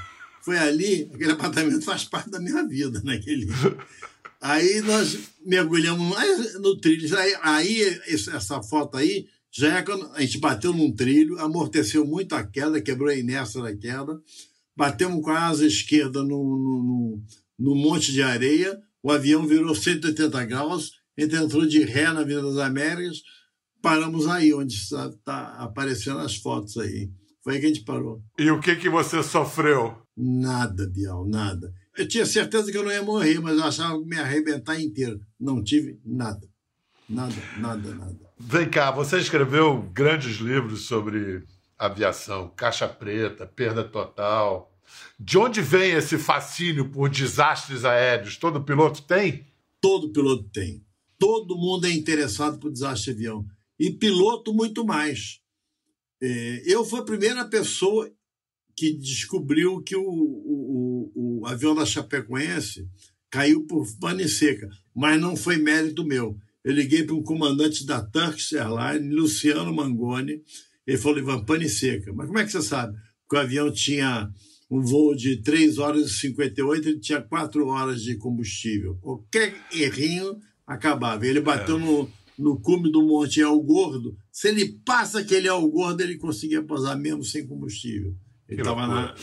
Foi 0.45 0.59
ali, 0.59 1.11
aquele 1.15 1.33
apartamento 1.33 1.83
faz 1.83 2.05
parte 2.05 2.29
da 2.29 2.39
minha 2.39 2.63
vida 2.69 3.01
naquele. 3.03 3.49
Aí 4.39 4.83
nós 4.83 5.19
mergulhamos 5.43 6.15
no 6.61 6.79
trilho. 6.79 7.19
Aí, 7.19 7.35
aí 7.41 8.01
essa 8.07 8.63
foto 8.63 8.99
aí, 8.99 9.27
já 9.51 9.79
é 9.79 9.83
quando 9.83 10.07
a 10.13 10.21
gente 10.21 10.37
bateu 10.37 10.75
num 10.75 10.93
trilho, 10.93 11.39
amorteceu 11.39 12.05
muito 12.05 12.35
a 12.35 12.45
queda, 12.45 12.83
quebrou 12.83 13.09
a 13.09 13.15
inércia 13.15 13.63
da 13.63 13.75
queda, 13.75 14.21
batemos 14.77 15.25
com 15.25 15.31
a 15.31 15.47
asa 15.47 15.67
esquerda 15.67 16.23
no, 16.23 16.29
no, 16.29 17.23
no 17.59 17.75
monte 17.75 18.13
de 18.13 18.21
areia, 18.21 18.79
o 19.03 19.11
avião 19.11 19.47
virou 19.47 19.75
180 19.75 20.45
graus, 20.45 20.93
entrou 21.17 21.65
de 21.65 21.83
ré 21.85 22.13
na 22.13 22.21
Avenida 22.21 22.43
das 22.43 22.59
Américas, 22.59 23.23
paramos 23.81 24.27
aí, 24.27 24.53
onde 24.53 24.75
está, 24.75 25.07
está 25.07 25.47
aparecendo 25.55 26.19
as 26.19 26.37
fotos 26.37 26.77
aí. 26.77 27.11
Foi 27.43 27.55
aí 27.55 27.61
que 27.61 27.67
a 27.67 27.69
gente 27.69 27.85
parou. 27.85 28.23
E 28.39 28.51
o 28.51 28.61
que, 28.61 28.77
que 28.77 28.91
você 28.91 29.23
sofreu? 29.23 30.04
Nada, 30.17 30.87
Bial, 30.87 31.27
nada. 31.27 31.75
Eu 31.97 32.07
tinha 32.07 32.27
certeza 32.27 32.71
que 32.71 32.79
eu 32.79 32.85
não 32.85 32.93
ia 32.93 33.03
morrer, 33.03 33.41
mas 33.41 33.57
eu 33.57 33.65
achava 33.65 33.99
que 33.99 34.07
me 34.07 34.17
arrebentar 34.17 34.81
inteiro. 34.81 35.21
Não 35.39 35.63
tive 35.63 35.99
nada. 36.05 36.49
Nada, 37.09 37.35
nada, 37.59 37.95
nada. 37.95 38.25
Vem 38.39 38.69
cá, 38.69 38.91
você 38.91 39.19
escreveu 39.19 39.83
grandes 39.93 40.37
livros 40.37 40.87
sobre 40.87 41.45
aviação, 41.79 42.53
caixa 42.57 42.89
preta, 42.89 43.47
perda 43.47 43.85
total. 43.85 44.73
De 45.19 45.39
onde 45.39 45.61
vem 45.61 45.93
esse 45.93 46.19
fascínio 46.19 46.89
por 46.89 47.09
desastres 47.09 47.85
aéreos? 47.85 48.37
Todo 48.37 48.63
piloto 48.63 49.03
tem? 49.03 49.47
Todo 49.81 50.11
piloto 50.11 50.45
tem. 50.53 50.85
Todo 51.19 51.57
mundo 51.57 51.87
é 51.87 51.91
interessado 51.91 52.59
por 52.59 52.73
desastre 52.73 53.15
de 53.15 53.27
avião. 53.27 53.47
E 53.79 53.91
piloto, 53.91 54.53
muito 54.53 54.85
mais. 54.85 55.41
É, 56.21 56.63
eu 56.67 56.85
fui 56.85 57.01
a 57.01 57.05
primeira 57.05 57.45
pessoa 57.45 58.11
que 58.77 58.93
descobriu 58.93 59.81
que 59.83 59.97
o, 59.97 60.03
o, 60.03 61.13
o, 61.15 61.47
avião 61.47 61.75
da 61.75 61.87
Chapecoense 61.87 62.89
caiu 63.31 63.67
por 63.67 63.87
pane 63.99 64.29
seca, 64.29 64.69
mas 64.95 65.21
não 65.21 65.37
foi 65.37 65.57
mérito 65.57 66.05
meu. 66.05 66.37
Eu 66.63 66.73
liguei 66.73 67.05
para 67.05 67.15
um 67.15 67.23
comandante 67.23 67.85
da 67.85 68.03
Turkish 68.03 68.53
Airlines, 68.53 69.15
Luciano 69.15 69.75
Mangoni, 69.75 70.43
ele 70.87 70.99
falou, 70.99 71.19
Ivan, 71.19 71.45
pane 71.45 71.69
seca. 71.69 72.13
Mas 72.13 72.27
como 72.27 72.39
é 72.39 72.45
que 72.45 72.53
você 72.53 72.63
sabe? 72.63 72.97
Porque 73.23 73.37
o 73.37 73.41
avião 73.41 73.73
tinha 73.73 74.31
um 74.71 74.83
voo 74.83 75.15
de 75.15 75.43
3 75.43 75.79
horas 75.79 76.07
e 76.07 76.15
58, 76.15 76.89
ele 76.89 77.01
tinha 77.01 77.23
4 77.23 77.67
horas 77.67 78.03
de 78.03 78.17
combustível. 78.17 78.97
Qualquer 79.01 79.55
errinho 79.73 80.39
acabava. 80.67 81.27
Ele 81.27 81.41
bateu 81.41 81.77
é. 81.77 81.81
no, 81.81 82.11
no 82.39 82.61
cume 82.61 82.91
do 82.91 83.03
Monte 83.03 83.41
El 83.41 83.59
Gordo. 83.61 84.17
Se 84.33 84.49
ele 84.49 84.79
passa 84.85 85.21
aquele 85.21 85.49
El 85.49 85.67
Gordo, 85.69 86.03
ele 86.03 86.17
conseguia 86.17 86.63
pousar 86.63 86.97
mesmo 86.97 87.23
sem 87.23 87.47
combustível. 87.47 88.15
Ele 88.49 88.61
estava 88.61 88.87
na. 88.87 89.15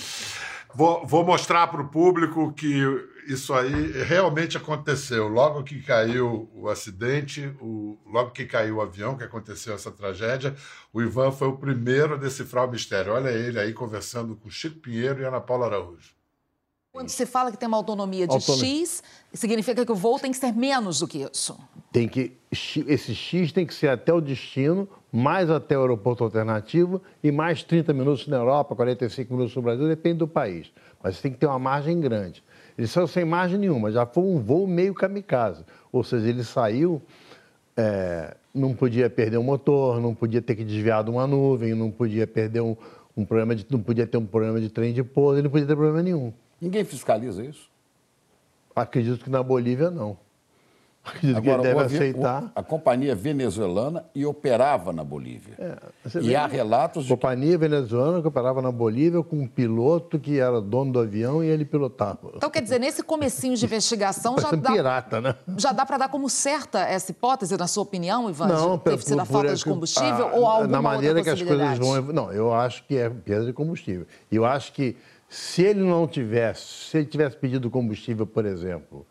Vou, 0.73 1.05
vou 1.05 1.25
mostrar 1.25 1.67
para 1.67 1.81
o 1.81 1.89
público 1.89 2.53
que 2.53 2.81
isso 3.27 3.53
aí 3.53 3.91
realmente 4.03 4.57
aconteceu. 4.57 5.27
Logo 5.27 5.63
que 5.63 5.81
caiu 5.81 6.49
o 6.53 6.69
acidente, 6.69 7.53
o, 7.59 7.99
logo 8.05 8.31
que 8.31 8.45
caiu 8.45 8.77
o 8.77 8.81
avião, 8.81 9.17
que 9.17 9.23
aconteceu 9.23 9.73
essa 9.73 9.91
tragédia, 9.91 10.55
o 10.93 11.01
Ivan 11.01 11.31
foi 11.31 11.49
o 11.49 11.57
primeiro 11.57 12.13
a 12.13 12.17
decifrar 12.17 12.67
o 12.67 12.71
mistério. 12.71 13.13
Olha 13.13 13.29
ele 13.29 13.59
aí 13.59 13.73
conversando 13.73 14.35
com 14.35 14.49
Chico 14.49 14.79
Pinheiro 14.79 15.21
e 15.21 15.25
Ana 15.25 15.41
Paula 15.41 15.65
Araújo. 15.65 16.20
Quando 16.91 17.07
se 17.07 17.25
fala 17.25 17.51
que 17.51 17.57
tem 17.57 17.67
uma 17.67 17.77
autonomia 17.77 18.27
de 18.27 18.33
autonomia. 18.33 18.81
X, 18.83 19.01
significa 19.33 19.85
que 19.85 19.91
o 19.91 19.95
voo 19.95 20.19
tem 20.19 20.29
que 20.29 20.37
ser 20.37 20.51
menos 20.51 20.99
do 20.99 21.07
que 21.07 21.25
isso. 21.31 21.57
Tem 21.89 22.07
que 22.07 22.37
esse 22.51 23.15
X 23.15 23.53
tem 23.53 23.65
que 23.65 23.73
ser 23.73 23.87
até 23.87 24.13
o 24.13 24.19
destino, 24.19 24.89
mais 25.09 25.49
até 25.49 25.77
o 25.77 25.81
aeroporto 25.81 26.21
alternativo 26.21 27.01
e 27.23 27.31
mais 27.31 27.63
30 27.63 27.93
minutos 27.93 28.27
na 28.27 28.37
Europa, 28.37 28.75
45 28.75 29.33
minutos 29.33 29.55
no 29.55 29.61
Brasil, 29.61 29.87
depende 29.87 30.17
do 30.17 30.27
país. 30.27 30.69
Mas 31.01 31.21
tem 31.21 31.31
que 31.31 31.37
ter 31.37 31.45
uma 31.45 31.57
margem 31.57 31.97
grande. 32.01 32.43
Ele 32.77 32.87
saiu 32.87 33.07
sem 33.07 33.23
margem 33.23 33.57
nenhuma, 33.57 33.89
já 33.89 34.05
foi 34.05 34.23
um 34.23 34.39
voo 34.41 34.67
meio 34.67 34.93
kamikaze. 34.93 35.63
Ou 35.93 36.03
seja, 36.03 36.27
ele 36.27 36.43
saiu, 36.43 37.01
é, 37.77 38.35
não 38.53 38.73
podia 38.73 39.09
perder 39.09 39.37
o 39.37 39.43
motor, 39.43 40.01
não 40.01 40.13
podia 40.13 40.41
ter 40.41 40.55
que 40.55 40.63
desviar 40.65 41.05
de 41.05 41.09
uma 41.09 41.25
nuvem, 41.25 41.73
não 41.73 41.89
podia 41.89 42.27
perder 42.27 42.59
um, 42.59 42.75
um 43.15 43.23
problema 43.23 43.55
de, 43.55 43.65
não 43.69 43.81
podia 43.81 44.05
ter 44.05 44.17
um 44.17 44.25
problema 44.25 44.59
de 44.59 44.67
trem 44.69 44.93
de 44.93 45.03
pouso, 45.03 45.37
ele 45.37 45.43
não 45.43 45.51
podia 45.51 45.67
ter 45.67 45.75
problema 45.75 46.03
nenhum. 46.03 46.33
Ninguém 46.61 46.85
fiscaliza 46.85 47.43
isso? 47.43 47.69
Acredito 48.75 49.23
que 49.23 49.29
na 49.29 49.41
Bolívia 49.41 49.89
não. 49.89 50.17
Acredito 51.03 51.37
Agora, 51.37 51.61
que 51.61 51.67
ele 51.67 51.75
deve 51.75 51.95
aceitar. 51.95 52.51
a 52.55 52.61
companhia 52.61 53.15
venezuelana 53.15 54.05
e 54.13 54.23
operava 54.23 54.93
na 54.93 55.03
Bolívia. 55.03 55.55
É, 55.57 56.19
e 56.21 56.35
há 56.35 56.45
relatos 56.45 57.05
de. 57.05 57.09
Companhia 57.09 57.57
venezuelana 57.57 58.21
que 58.21 58.27
operava 58.27 58.61
na 58.61 58.71
Bolívia 58.71 59.23
com 59.23 59.37
um 59.37 59.47
piloto 59.47 60.19
que 60.19 60.39
era 60.39 60.61
dono 60.61 60.91
do 60.91 60.99
avião 60.99 61.43
e 61.43 61.47
ele 61.47 61.65
pilotava. 61.65 62.33
Então, 62.35 62.51
quer 62.51 62.61
dizer, 62.61 62.79
nesse 62.79 63.01
comecinho 63.01 63.55
de 63.55 63.65
investigação 63.65 64.37
já 64.37 64.51
dá. 64.51 64.71
pirata, 64.71 65.19
né? 65.19 65.35
Já 65.57 65.71
dá 65.71 65.87
para 65.87 65.97
dar 65.97 66.09
como 66.09 66.29
certa 66.29 66.81
essa 66.81 67.09
hipótese, 67.09 67.57
na 67.57 67.65
sua 67.65 67.81
opinião, 67.81 68.29
Ivan? 68.29 68.47
Não, 68.47 68.77
Teve 68.77 69.03
sido 69.03 69.19
a 69.19 69.25
falta 69.25 69.55
de 69.55 69.65
combustível 69.65 70.27
a, 70.27 70.33
ou 70.33 70.45
alguma 70.45 70.67
Na 70.67 70.81
maneira 70.83 71.23
que 71.23 71.31
as 71.31 71.41
coisas 71.41 71.79
vão. 71.79 72.01
Não, 72.13 72.31
eu 72.31 72.53
acho 72.53 72.83
que 72.83 72.95
é 72.95 73.09
perda 73.09 73.47
de 73.47 73.53
combustível. 73.53 74.05
E 74.31 74.35
eu 74.35 74.45
acho 74.45 74.71
que 74.71 74.95
se 75.31 75.63
ele 75.63 75.79
não 75.79 76.05
tivesse, 76.05 76.89
se 76.89 76.97
ele 76.97 77.05
tivesse 77.05 77.37
pedido 77.37 77.69
combustível, 77.69 78.27
por 78.27 78.45
exemplo, 78.45 79.07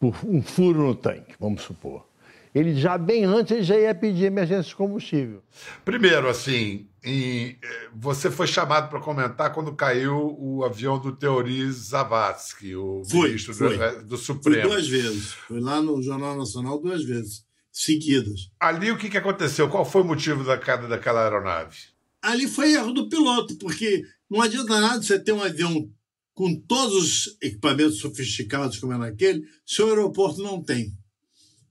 por 0.00 0.16
um 0.24 0.40
furo 0.40 0.86
no 0.86 0.94
tanque, 0.94 1.34
vamos 1.38 1.60
supor, 1.60 2.06
ele 2.54 2.74
já 2.74 2.96
bem 2.96 3.22
antes 3.22 3.52
ele 3.52 3.62
já 3.62 3.76
ia 3.76 3.94
pedir 3.94 4.24
emergência 4.24 4.70
de 4.70 4.74
combustível. 4.74 5.42
Primeiro, 5.84 6.30
assim, 6.30 6.88
em, 7.04 7.58
eh, 7.62 7.88
você 7.94 8.30
foi 8.30 8.46
chamado 8.46 8.88
para 8.88 8.98
comentar 8.98 9.52
quando 9.52 9.74
caiu 9.74 10.34
o 10.40 10.64
avião 10.64 10.98
do 10.98 11.14
Teori 11.14 11.70
Zavascki, 11.70 12.74
o 12.74 13.02
foi, 13.04 13.28
ministro 13.28 13.52
foi. 13.52 13.76
Do, 13.76 14.04
do, 14.06 14.16
Supremo. 14.16 14.62
Foi 14.62 14.70
duas 14.70 14.88
vezes. 14.88 15.32
Foi 15.32 15.60
lá 15.60 15.82
no 15.82 16.02
Jornal 16.02 16.38
Nacional 16.38 16.80
duas 16.80 17.04
vezes, 17.04 17.44
seguidas. 17.70 18.50
Ali 18.58 18.90
o 18.90 18.96
que, 18.96 19.10
que 19.10 19.18
aconteceu? 19.18 19.68
Qual 19.68 19.84
foi 19.84 20.00
o 20.00 20.06
motivo 20.06 20.42
da 20.42 20.56
queda 20.56 20.88
daquela 20.88 21.22
aeronave? 21.22 21.76
Ali 22.22 22.48
foi 22.48 22.72
erro 22.72 22.92
do 22.92 23.10
piloto, 23.10 23.56
porque 23.58 24.02
não 24.30 24.40
adianta 24.40 24.80
nada 24.80 25.02
você 25.02 25.18
ter 25.18 25.32
um 25.32 25.42
avião 25.42 25.90
com 26.34 26.54
todos 26.54 26.94
os 26.94 27.38
equipamentos 27.40 27.98
sofisticados 27.98 28.78
como 28.78 28.92
é 28.92 28.98
naquele, 28.98 29.42
se 29.64 29.80
o 29.80 29.88
aeroporto 29.88 30.42
não 30.42 30.62
tem. 30.62 30.92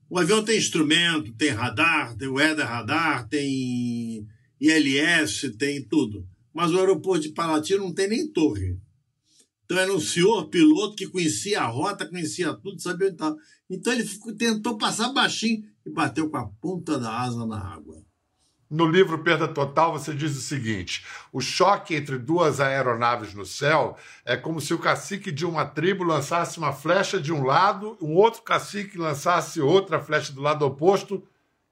O 0.09 0.17
avião 0.17 0.43
tem 0.43 0.57
instrumento, 0.57 1.33
tem 1.33 1.49
radar, 1.49 2.15
tem 2.15 2.27
weather 2.27 2.65
radar, 2.65 3.27
tem 3.27 4.25
ILS, 4.59 5.55
tem 5.57 5.83
tudo. 5.83 6.27
Mas 6.53 6.71
o 6.71 6.79
aeroporto 6.79 7.23
de 7.23 7.33
Paraty 7.33 7.75
não 7.75 7.93
tem 7.93 8.07
nem 8.07 8.31
torre. 8.31 8.77
Então 9.65 9.79
era 9.79 9.93
um 9.93 9.99
senhor 9.99 10.47
piloto 10.49 10.95
que 10.95 11.07
conhecia 11.07 11.61
a 11.61 11.67
rota, 11.67 12.07
conhecia 12.07 12.53
tudo, 12.53 12.79
sabia 12.79 13.07
onde 13.07 13.15
estava. 13.15 13.35
Então 13.69 13.91
ele 13.91 14.07
tentou 14.37 14.77
passar 14.77 15.11
baixinho 15.11 15.63
e 15.85 15.89
bateu 15.89 16.29
com 16.29 16.37
a 16.37 16.47
ponta 16.47 16.99
da 16.99 17.19
asa 17.19 17.45
na 17.45 17.59
água. 17.59 18.04
No 18.69 18.87
livro 18.87 19.19
Perda 19.19 19.47
Total, 19.47 19.91
você 19.91 20.13
diz 20.13 20.35
o 20.35 20.41
seguinte: 20.41 21.05
o 21.31 21.39
choque 21.39 21.95
entre 21.95 22.17
duas 22.17 22.59
aeronaves 22.59 23.33
no 23.33 23.45
céu 23.45 23.95
é 24.25 24.35
como 24.35 24.59
se 24.59 24.73
o 24.73 24.79
cacique 24.79 25.31
de 25.31 25.45
uma 25.45 25.65
tribo 25.65 26.03
lançasse 26.03 26.57
uma 26.57 26.73
flecha 26.73 27.19
de 27.19 27.31
um 27.31 27.43
lado, 27.43 27.95
um 28.01 28.15
outro 28.15 28.41
cacique 28.41 28.97
lançasse 28.97 29.61
outra 29.61 29.99
flecha 29.99 30.33
do 30.33 30.41
lado 30.41 30.65
oposto 30.65 31.23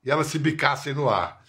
e 0.06 0.12
elas 0.12 0.28
se 0.28 0.38
bicassem 0.38 0.94
no 0.94 1.10
ar. 1.10 1.44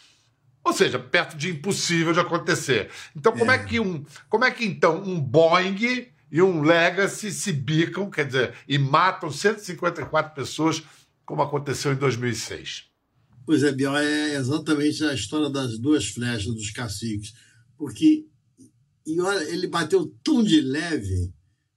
Ou 0.64 0.72
seja, 0.72 0.98
perto 0.98 1.36
de 1.36 1.50
impossível 1.50 2.14
de 2.14 2.20
acontecer. 2.20 2.90
Então, 3.14 3.32
como 3.32 3.50
é, 3.50 3.56
é 3.56 3.58
que 3.58 3.78
um, 3.78 4.02
como 4.30 4.46
é 4.46 4.50
que 4.50 4.64
então 4.64 5.02
um 5.02 5.20
Boeing 5.20 6.08
e 6.32 6.40
um 6.40 6.62
Legacy 6.62 7.30
se 7.30 7.52
bicam, 7.52 8.10
quer 8.10 8.24
dizer, 8.24 8.54
e 8.66 8.78
matam 8.78 9.30
154 9.30 10.34
pessoas, 10.34 10.82
como 11.26 11.42
aconteceu 11.42 11.92
em 11.92 11.96
2006? 11.96 12.93
Pois 13.46 13.62
é, 13.62 13.72
Biel, 13.72 13.96
é 13.96 14.36
exatamente 14.36 15.04
a 15.04 15.14
história 15.14 15.50
das 15.50 15.78
duas 15.78 16.06
flechas 16.06 16.54
dos 16.54 16.70
caciques. 16.70 17.32
Porque 17.76 18.26
e 19.06 19.20
olha, 19.20 19.44
ele 19.50 19.66
bateu 19.66 20.06
tão 20.22 20.42
de 20.42 20.60
leve 20.60 21.32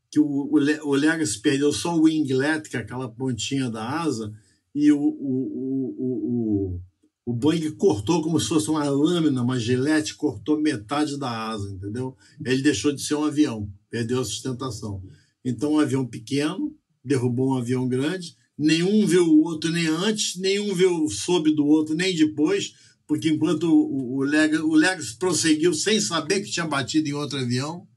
que 0.10 0.20
o, 0.20 0.26
o, 0.26 0.90
o 0.90 0.96
Legacy 0.96 1.40
perdeu 1.42 1.74
só 1.74 1.96
o 1.96 2.04
winglet, 2.04 2.70
que 2.70 2.78
é 2.78 2.80
aquela 2.80 3.10
pontinha 3.10 3.70
da 3.70 4.02
asa, 4.02 4.34
e 4.74 4.92
o, 4.92 5.00
o, 5.00 5.96
o, 5.98 6.82
o, 7.26 7.34
Boeing 7.34 7.72
cortou 7.72 8.22
como 8.22 8.40
se 8.40 8.48
fosse 8.48 8.70
uma 8.70 8.88
lâmina, 8.90 9.42
uma 9.42 9.60
gilete, 9.60 10.16
cortou 10.16 10.60
metade 10.60 11.18
da 11.18 11.50
asa, 11.50 11.70
entendeu? 11.70 12.16
Ele 12.46 12.62
deixou 12.62 12.94
de 12.94 13.02
ser 13.02 13.16
um 13.16 13.26
avião, 13.26 13.70
perdeu 13.90 14.22
a 14.22 14.26
sustentação. 14.26 15.04
Então, 15.44 15.74
um 15.74 15.80
avião 15.80 16.06
pequeno 16.06 16.74
derrubou 17.04 17.50
um 17.50 17.58
avião 17.58 17.88
grande, 17.88 18.36
nenhum 18.58 19.06
viu 19.06 19.26
o 19.26 19.44
outro 19.44 19.70
nem 19.70 19.88
antes, 19.88 20.36
nenhum 20.38 20.74
viu 20.74 21.08
soube 21.10 21.54
do 21.54 21.66
outro 21.66 21.96
nem 21.96 22.16
depois, 22.16 22.74
porque 23.06 23.30
enquanto 23.30 23.64
o, 23.64 24.22
Legas, 24.24 24.60
o 24.60 24.74
Legas 24.74 25.12
prosseguiu 25.14 25.74
sem 25.74 26.02
saber 26.02 26.42
que 26.42 26.52
tinha 26.52 26.66
batido 26.66 27.08
em 27.08 27.14
outro 27.14 27.40
avião. 27.40 27.88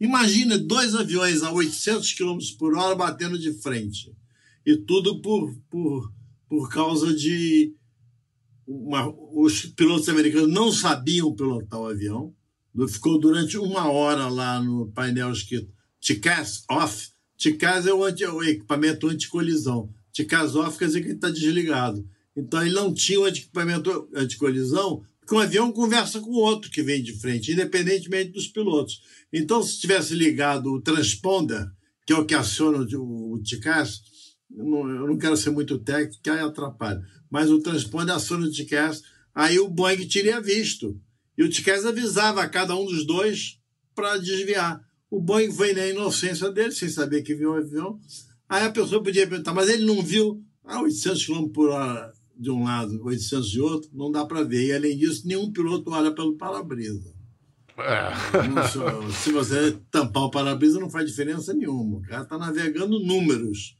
Imagina 0.00 0.58
dois 0.58 0.94
aviões 0.94 1.42
a 1.42 1.52
800 1.52 2.14
km 2.14 2.38
por 2.58 2.74
hora 2.76 2.94
batendo 2.94 3.38
de 3.38 3.52
frente. 3.52 4.12
E 4.66 4.76
tudo 4.76 5.20
por, 5.20 5.54
por, 5.70 6.12
por 6.48 6.70
causa 6.70 7.14
de 7.14 7.74
uma, 8.66 9.12
os 9.32 9.66
pilotos 9.66 10.08
americanos 10.08 10.48
não 10.48 10.72
sabiam 10.72 11.34
pilotar 11.34 11.80
o 11.80 11.88
avião. 11.88 12.34
Ficou 12.88 13.18
durante 13.18 13.58
uma 13.58 13.90
hora 13.90 14.28
lá 14.28 14.62
no 14.62 14.90
painel 14.92 15.32
escrito 15.32 15.72
TCAS 16.00 16.64
off. 16.70 17.10
TCAS 17.40 17.86
é 17.86 17.94
o, 17.94 18.04
anti, 18.04 18.24
o 18.26 18.44
equipamento 18.44 19.08
anticolisão. 19.08 19.88
TCAS 20.12 20.54
off 20.56 20.78
quer 20.78 20.86
dizer 20.86 21.02
que 21.02 21.12
está 21.12 21.30
desligado. 21.30 22.06
Então 22.36 22.60
ele 22.62 22.74
não 22.74 22.92
tinha 22.92 23.18
o 23.18 23.26
equipamento 23.26 24.08
anticolisão, 24.14 25.02
porque 25.18 25.34
um 25.34 25.38
avião 25.38 25.72
conversa 25.72 26.20
com 26.20 26.30
o 26.30 26.40
outro 26.40 26.70
que 26.70 26.82
vem 26.82 27.02
de 27.02 27.14
frente, 27.14 27.52
independentemente 27.52 28.32
dos 28.32 28.46
pilotos. 28.46 29.00
Então, 29.32 29.62
se 29.62 29.80
tivesse 29.80 30.14
ligado 30.14 30.70
o 30.70 30.82
transponder, 30.82 31.66
que 32.06 32.12
é 32.12 32.16
o 32.16 32.26
que 32.26 32.34
aciona 32.34 32.78
o, 32.78 33.40
TCAS, 33.42 34.02
eu 34.54 34.64
não, 34.64 34.90
eu 34.90 35.06
não 35.06 35.16
quero 35.16 35.36
ser 35.36 35.50
muito 35.50 35.78
técnico, 35.78 36.22
que 36.22 36.28
aí 36.28 36.40
atrapalha, 36.40 37.00
mas 37.30 37.50
o 37.50 37.60
transponder 37.60 38.14
aciona 38.14 38.46
o 38.46 38.52
TCAS, 38.52 39.02
aí 39.34 39.58
o 39.58 39.68
Boeing 39.68 40.06
teria 40.06 40.40
visto. 40.40 41.00
E 41.38 41.42
o 41.42 41.48
TCAS 41.48 41.86
avisava 41.86 42.42
a 42.42 42.48
cada 42.48 42.76
um 42.76 42.84
dos 42.84 43.06
dois 43.06 43.58
para 43.94 44.18
desviar. 44.18 44.89
O 45.10 45.20
Boeing 45.20 45.50
foi 45.50 45.72
na 45.74 45.86
inocência 45.86 46.50
dele, 46.52 46.72
sem 46.72 46.88
saber 46.88 47.22
que 47.22 47.34
viu 47.34 47.50
o 47.50 47.56
avião. 47.56 47.98
Aí 48.48 48.64
a 48.64 48.70
pessoa 48.70 49.02
podia 49.02 49.26
perguntar, 49.26 49.52
mas 49.52 49.68
ele 49.68 49.84
não 49.84 50.02
viu 50.02 50.42
a 50.64 50.80
800 50.80 51.26
km 51.26 51.48
por 51.48 51.70
hora 51.70 52.12
de 52.36 52.50
um 52.50 52.64
lado, 52.64 53.04
800 53.04 53.50
de 53.50 53.60
outro? 53.60 53.90
Não 53.92 54.10
dá 54.10 54.24
para 54.24 54.42
ver. 54.42 54.66
E, 54.66 54.72
além 54.72 54.96
disso, 54.96 55.26
nenhum 55.26 55.52
piloto 55.52 55.90
olha 55.90 56.12
pelo 56.12 56.36
para-brisa. 56.36 57.12
É. 57.78 58.12
Se 59.12 59.32
você 59.32 59.76
tampar 59.90 60.24
o 60.24 60.30
para-brisa, 60.30 60.78
não 60.78 60.90
faz 60.90 61.08
diferença 61.08 61.52
nenhuma. 61.52 61.98
O 61.98 62.02
cara 62.02 62.22
está 62.22 62.38
navegando 62.38 63.00
números, 63.00 63.76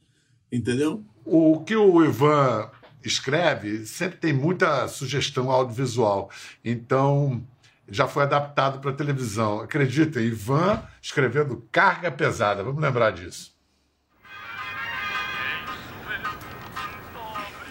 entendeu? 0.51 1.03
O 1.23 1.59
que 1.61 1.75
o 1.75 2.03
Ivan 2.03 2.69
escreve 3.03 3.85
sempre 3.85 4.17
tem 4.17 4.33
muita 4.33 4.87
sugestão 4.87 5.49
audiovisual. 5.49 6.29
Então, 6.63 7.43
já 7.91 8.07
foi 8.07 8.23
adaptado 8.23 8.79
para 8.79 8.93
televisão. 8.93 9.59
Acreditem, 9.59 10.23
Ivan 10.23 10.81
escrevendo 11.01 11.67
carga 11.69 12.09
pesada. 12.09 12.63
Vamos 12.63 12.81
lembrar 12.81 13.11
disso. 13.11 13.53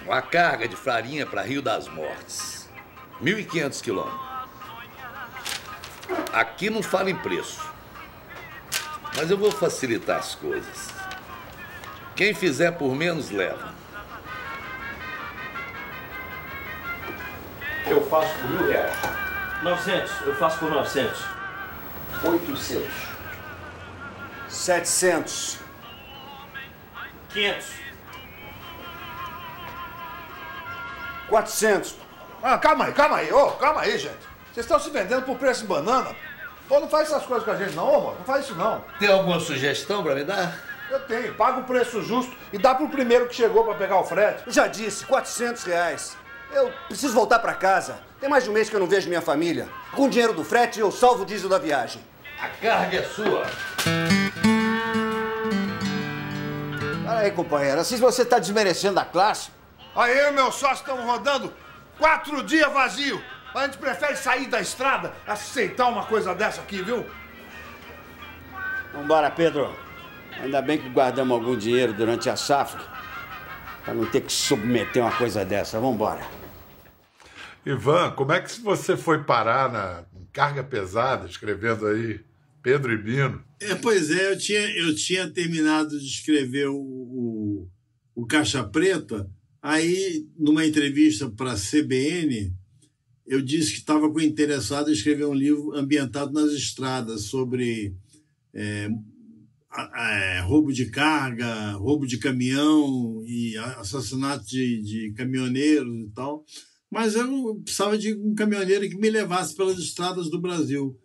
Uma 0.04 0.20
carga 0.20 0.68
de 0.68 0.76
farinha 0.76 1.26
para 1.26 1.40
Rio 1.40 1.62
das 1.62 1.88
Mortes. 1.88 2.68
1.500 3.22 3.80
quilômetros. 3.82 4.30
Aqui 6.32 6.68
não 6.68 6.82
fala 6.82 7.10
em 7.10 7.16
preço. 7.16 7.62
Mas 9.16 9.30
eu 9.30 9.38
vou 9.38 9.50
facilitar 9.50 10.18
as 10.18 10.34
coisas. 10.34 10.88
Quem 12.14 12.34
fizer 12.34 12.72
por 12.72 12.94
menos, 12.94 13.30
leva. 13.30 13.72
Eu 17.86 18.06
faço 18.08 18.34
por 18.38 18.50
mil 18.50 18.68
reais. 18.68 19.19
900, 19.62 20.26
eu 20.26 20.34
faço 20.36 20.58
por 20.58 20.70
900. 20.70 21.22
800. 22.24 22.88
700. 24.48 25.58
500. 27.32 27.66
400. 31.28 31.94
Ah, 32.42 32.58
calma 32.58 32.86
aí, 32.86 32.92
calma 32.92 33.16
aí, 33.18 33.32
ô, 33.32 33.46
oh, 33.46 33.50
calma 33.52 33.82
aí, 33.82 33.98
gente. 33.98 34.30
Vocês 34.52 34.64
estão 34.66 34.80
se 34.80 34.90
vendendo 34.90 35.22
por 35.22 35.36
preço 35.36 35.60
de 35.62 35.68
banana. 35.68 36.14
Pô, 36.66 36.80
não 36.80 36.88
faz 36.88 37.08
essas 37.08 37.24
coisas 37.26 37.44
com 37.44 37.50
a 37.50 37.56
gente, 37.56 37.74
não, 37.74 37.94
amor. 37.94 38.16
Não 38.18 38.24
faz 38.24 38.46
isso, 38.46 38.54
não. 38.54 38.84
Tem 38.98 39.08
alguma 39.10 39.38
sugestão 39.40 40.02
para 40.02 40.14
me 40.14 40.24
dar? 40.24 40.56
Eu 40.90 41.00
tenho. 41.00 41.34
Paga 41.34 41.60
o 41.60 41.64
preço 41.64 42.02
justo 42.02 42.34
e 42.52 42.58
dá 42.58 42.74
pro 42.74 42.88
primeiro 42.88 43.28
que 43.28 43.34
chegou 43.34 43.64
para 43.64 43.74
pegar 43.74 44.00
o 44.00 44.04
frete. 44.04 44.44
Já 44.48 44.66
disse, 44.66 45.04
400 45.06 45.64
reais. 45.64 46.16
Eu 46.52 46.72
preciso 46.88 47.14
voltar 47.14 47.38
para 47.38 47.54
casa. 47.54 48.00
Tem 48.20 48.28
mais 48.28 48.44
de 48.44 48.50
um 48.50 48.52
mês 48.52 48.68
que 48.68 48.74
eu 48.74 48.80
não 48.80 48.86
vejo 48.86 49.08
minha 49.08 49.22
família. 49.22 49.68
Com 49.92 50.06
o 50.06 50.10
dinheiro 50.10 50.32
do 50.32 50.44
frete, 50.44 50.80
eu 50.80 50.90
salvo 50.90 51.22
o 51.22 51.26
diesel 51.26 51.48
da 51.48 51.58
viagem. 51.58 52.02
A 52.40 52.48
carga 52.48 52.98
é 52.98 53.02
sua. 53.02 53.46
Peraí, 57.04 57.30
companheiro. 57.30 57.80
Assim 57.80 57.96
você 57.96 58.22
está 58.22 58.38
desmerecendo 58.38 58.98
a 58.98 59.04
classe. 59.04 59.50
Aí 59.94 60.16
eu 60.18 60.28
e 60.28 60.32
meu 60.32 60.50
sócio 60.50 60.82
estamos 60.82 61.04
rodando 61.04 61.52
quatro 61.98 62.42
dias 62.42 62.72
vazio. 62.72 63.22
A 63.54 63.64
gente 63.64 63.78
prefere 63.78 64.16
sair 64.16 64.46
da 64.46 64.60
estrada 64.60 65.12
aceitar 65.26 65.88
uma 65.88 66.06
coisa 66.06 66.34
dessa 66.34 66.60
aqui, 66.60 66.82
viu? 66.82 67.04
Vambora, 68.92 69.30
Pedro. 69.30 69.74
Ainda 70.40 70.62
bem 70.62 70.78
que 70.78 70.88
guardamos 70.88 71.32
algum 71.36 71.56
dinheiro 71.56 71.92
durante 71.92 72.30
a 72.30 72.36
safra. 72.36 72.80
Pra 73.84 73.94
não 73.94 74.06
ter 74.06 74.20
que 74.22 74.32
submeter 74.32 75.02
uma 75.02 75.12
coisa 75.12 75.44
dessa. 75.44 75.78
Vambora. 75.78 76.39
Ivan, 77.64 78.12
como 78.12 78.32
é 78.32 78.40
que 78.40 78.60
você 78.60 78.96
foi 78.96 79.22
parar 79.22 79.70
na 79.70 80.04
carga 80.32 80.64
pesada, 80.64 81.26
escrevendo 81.26 81.86
aí 81.86 82.20
Pedro 82.62 82.92
e 82.92 82.96
Bino? 82.96 83.44
É, 83.60 83.74
pois 83.74 84.10
é, 84.10 84.32
eu 84.32 84.38
tinha, 84.38 84.60
eu 84.78 84.94
tinha 84.94 85.28
terminado 85.28 85.98
de 85.98 86.06
escrever 86.06 86.68
o, 86.68 86.76
o, 86.76 87.68
o 88.14 88.26
Caixa 88.26 88.64
Preta, 88.64 89.30
aí, 89.62 90.26
numa 90.38 90.64
entrevista 90.64 91.28
para 91.28 91.52
a 91.52 91.56
CBN, 91.56 92.52
eu 93.26 93.42
disse 93.42 93.72
que 93.72 93.78
estava 93.78 94.06
interessado 94.22 94.88
em 94.88 94.94
escrever 94.94 95.26
um 95.26 95.34
livro 95.34 95.74
ambientado 95.76 96.32
nas 96.32 96.52
estradas, 96.52 97.24
sobre 97.24 97.94
é, 98.54 98.88
é, 99.94 100.40
roubo 100.40 100.72
de 100.72 100.86
carga, 100.86 101.72
roubo 101.72 102.06
de 102.06 102.16
caminhão 102.16 103.22
e 103.26 103.56
assassinato 103.56 104.46
de, 104.46 104.82
de 104.82 105.12
caminhoneiros 105.12 106.08
e 106.08 106.10
tal 106.14 106.44
mas 106.90 107.14
eu 107.14 107.54
precisava 107.62 107.96
de 107.96 108.14
um 108.14 108.34
caminhoneiro 108.34 108.88
que 108.88 108.98
me 108.98 109.08
levasse 109.08 109.54
pelas 109.54 109.78
estradas 109.78 110.28
do 110.28 110.40
Brasil. 110.40 110.98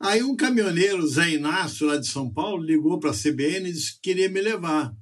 Aí 0.00 0.22
um 0.22 0.36
caminhoneiro, 0.36 1.06
Zé 1.06 1.30
Inácio, 1.30 1.86
lá 1.86 1.96
de 1.96 2.08
São 2.08 2.30
Paulo, 2.32 2.62
ligou 2.62 2.98
para 2.98 3.10
a 3.10 3.14
CBN 3.14 3.68
e 3.68 3.72
disse 3.72 3.94
que 3.94 4.00
queria 4.02 4.28
me 4.28 4.40
levar. 4.40 4.94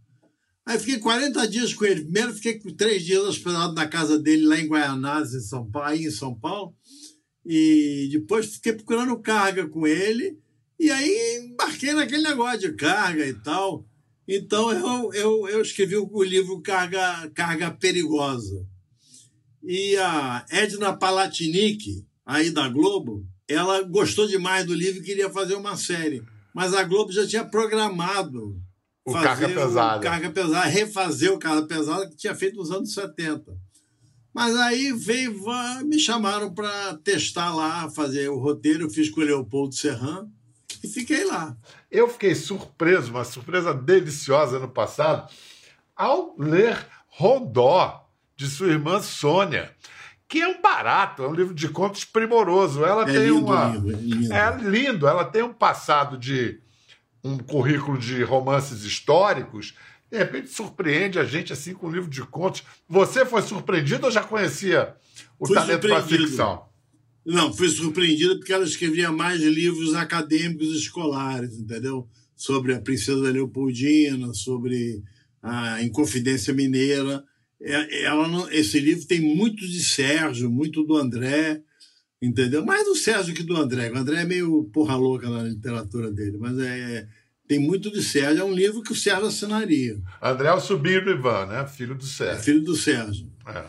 Aí 0.65 0.79
fiquei 0.79 0.99
40 0.99 1.47
dias 1.49 1.73
com 1.73 1.85
ele. 1.85 2.03
Primeiro 2.03 2.35
fiquei 2.35 2.59
três 2.75 3.05
dias 3.05 3.23
hospedado 3.23 3.73
na 3.75 3.87
casa 3.87 4.19
dele 4.19 4.47
lá 4.47 4.59
em 4.59 4.67
Guaianazes, 4.67 5.45
em 5.45 5.49
São 5.49 5.71
Paulo, 5.71 5.89
aí 5.89 6.05
em 6.05 6.11
São 6.11 6.35
Paulo. 6.35 6.75
E 7.45 8.09
depois 8.11 8.55
fiquei 8.55 8.73
procurando 8.73 9.19
carga 9.21 9.69
com 9.69 9.87
ele. 9.87 10.39
E 10.79 10.91
aí 10.91 11.41
embarquei 11.45 11.93
naquele 11.93 12.23
negócio 12.23 12.61
de 12.61 12.73
carga 12.73 13.27
e 13.27 13.35
tal. 13.35 13.87
Então 14.27 14.73
eu, 14.73 15.13
eu, 15.15 15.49
eu 15.49 15.63
escrevi 15.63 15.97
o 15.97 16.23
livro 16.23 16.61
Carga, 16.61 17.31
carga 17.33 17.71
Perigosa. 17.71 18.67
E 19.67 19.97
a 19.97 20.47
Edna 20.49 20.97
Palatinic, 20.97 22.07
aí 22.25 22.51
da 22.51 22.69
Globo, 22.69 23.27
ela 23.49 23.83
gostou 23.83 24.29
demais 24.29 24.65
do 24.65 24.73
livro 24.73 25.01
e 25.01 25.05
queria 25.05 25.29
fazer 25.29 25.57
uma 25.57 25.77
série. 25.77 26.23
Mas 26.55 26.73
a 26.73 26.85
Globo 26.85 27.11
já 27.11 27.27
tinha 27.27 27.45
programado 27.45 28.57
o 29.05 29.13
Carga 29.13 29.49
Pesada. 29.49 29.99
O 29.99 30.01
Carga 30.01 30.31
Pesada, 30.31 30.67
refazer 30.67 31.33
o 31.33 31.39
Carga 31.39 31.67
Pesada 31.67 32.09
que 32.09 32.17
tinha 32.17 32.35
feito 32.35 32.57
nos 32.57 32.71
anos 32.71 32.95
70. 32.95 33.57
Mas 34.33 34.57
aí 34.57 34.93
veio, 34.93 35.35
me 35.85 35.99
chamaram 35.99 36.55
para 36.55 36.97
testar 36.99 37.53
lá, 37.53 37.91
fazer 37.91 38.29
o 38.29 38.39
roteiro. 38.39 38.85
Eu 38.85 38.91
fiz 38.91 39.11
com 39.11 39.21
o 39.21 39.25
Leopoldo 39.25 39.75
Serran 39.75 40.29
e 40.85 40.87
fiquei 40.87 41.25
lá. 41.25 41.57
Eu 41.91 42.09
fiquei 42.09 42.37
surpreso, 42.37 43.11
uma 43.11 43.25
surpresa 43.25 43.75
deliciosa 43.75 44.61
no 44.61 44.69
passado, 44.69 45.29
ao 45.97 46.37
ler 46.39 46.87
Rodó 47.09 48.06
de 48.37 48.47
sua 48.49 48.69
irmã 48.69 49.01
Sônia, 49.01 49.71
que 50.29 50.41
é 50.41 50.49
um 50.49 50.61
barato, 50.61 51.23
é 51.23 51.29
um 51.29 51.35
livro 51.35 51.55
de 51.55 51.69
contos 51.69 52.05
primoroso. 52.05 52.85
Ela 52.85 53.03
é 53.03 53.07
tem 53.07 53.29
lindo, 53.29 53.39
uma. 53.39 53.69
Lindo, 53.69 53.91
é 53.91 53.97
lindo. 53.97 54.33
É 54.33 54.57
lindo, 54.59 55.09
ela 55.09 55.25
tem 55.25 55.43
um 55.43 55.53
passado 55.53 56.19
de 56.19 56.61
um 57.25 57.39
currículo 57.39 57.99
de 57.99 58.23
romances 58.23 58.85
históricos. 58.85 59.75
De 60.11 60.19
repente 60.19 60.51
surpreende 60.51 61.19
a 61.19 61.25
gente 61.25 61.53
assim 61.53 61.75
com 61.75 61.89
um 61.89 61.91
livro 61.91 62.11
de 62.11 62.23
contos. 62.23 62.63
Você 62.89 63.25
foi 63.25 63.43
surpreendido 63.43 64.07
ou 64.07 64.13
já 64.13 64.23
conhecia 64.23 64.95
o 65.39 65.47
fui 65.47 65.57
talento 65.57 65.89
para 65.89 66.03
ficção? 66.03 66.67
Não, 67.25 67.53
fui 67.53 67.69
surpreendido 67.69 68.37
porque 68.37 68.53
ela 68.53 68.65
escrevia 68.65 69.11
mais 69.11 69.41
livros 69.41 69.95
acadêmicos 69.95 70.69
escolares, 70.77 71.59
entendeu? 71.59 72.09
Sobre 72.37 72.73
a 72.73 72.81
Princesa 72.81 73.33
Leopoldina, 73.33 74.33
sobre 74.33 75.03
a 75.43 75.83
Inconfidência 75.83 76.55
Mineira. 76.55 77.25
É, 77.61 78.05
ela 78.05 78.29
não, 78.29 78.51
esse 78.51 78.79
livro 78.79 79.07
tem 79.07 79.21
muito 79.21 79.67
de 79.67 79.83
Sérgio, 79.83 80.51
muito 80.51 80.83
do 80.85 80.97
André, 80.97 81.63
entendeu? 82.21 82.65
Mais 82.65 82.85
do 82.85 82.95
Sérgio 82.95 83.35
que 83.35 83.43
do 83.43 83.57
André. 83.57 83.91
O 83.91 83.97
André 83.97 84.23
é 84.23 84.25
meio 84.25 84.65
porra 84.73 84.97
louca 84.97 85.29
na 85.29 85.43
literatura 85.43 86.11
dele, 86.11 86.37
mas 86.39 86.59
é, 86.59 86.79
é 86.79 87.09
tem 87.49 87.59
muito 87.59 87.91
de 87.91 88.03
Sérgio. 88.03 88.43
É 88.43 88.45
um 88.45 88.55
livro 88.55 88.83
que 88.83 88.93
o 88.93 88.97
Sérgio 88.97 89.27
assinaria. 89.27 90.01
André 90.21 90.49
é 90.49 90.53
o 90.53 90.61
sobrinho 90.61 91.05
do 91.05 91.11
Ivan, 91.11 91.47
né? 91.47 91.67
Filho 91.67 91.95
do 91.95 92.05
Sérgio. 92.05 92.41
É 92.41 92.43
filho 92.43 92.63
do 92.63 92.77
Sérgio. 92.77 93.31
É. 93.47 93.65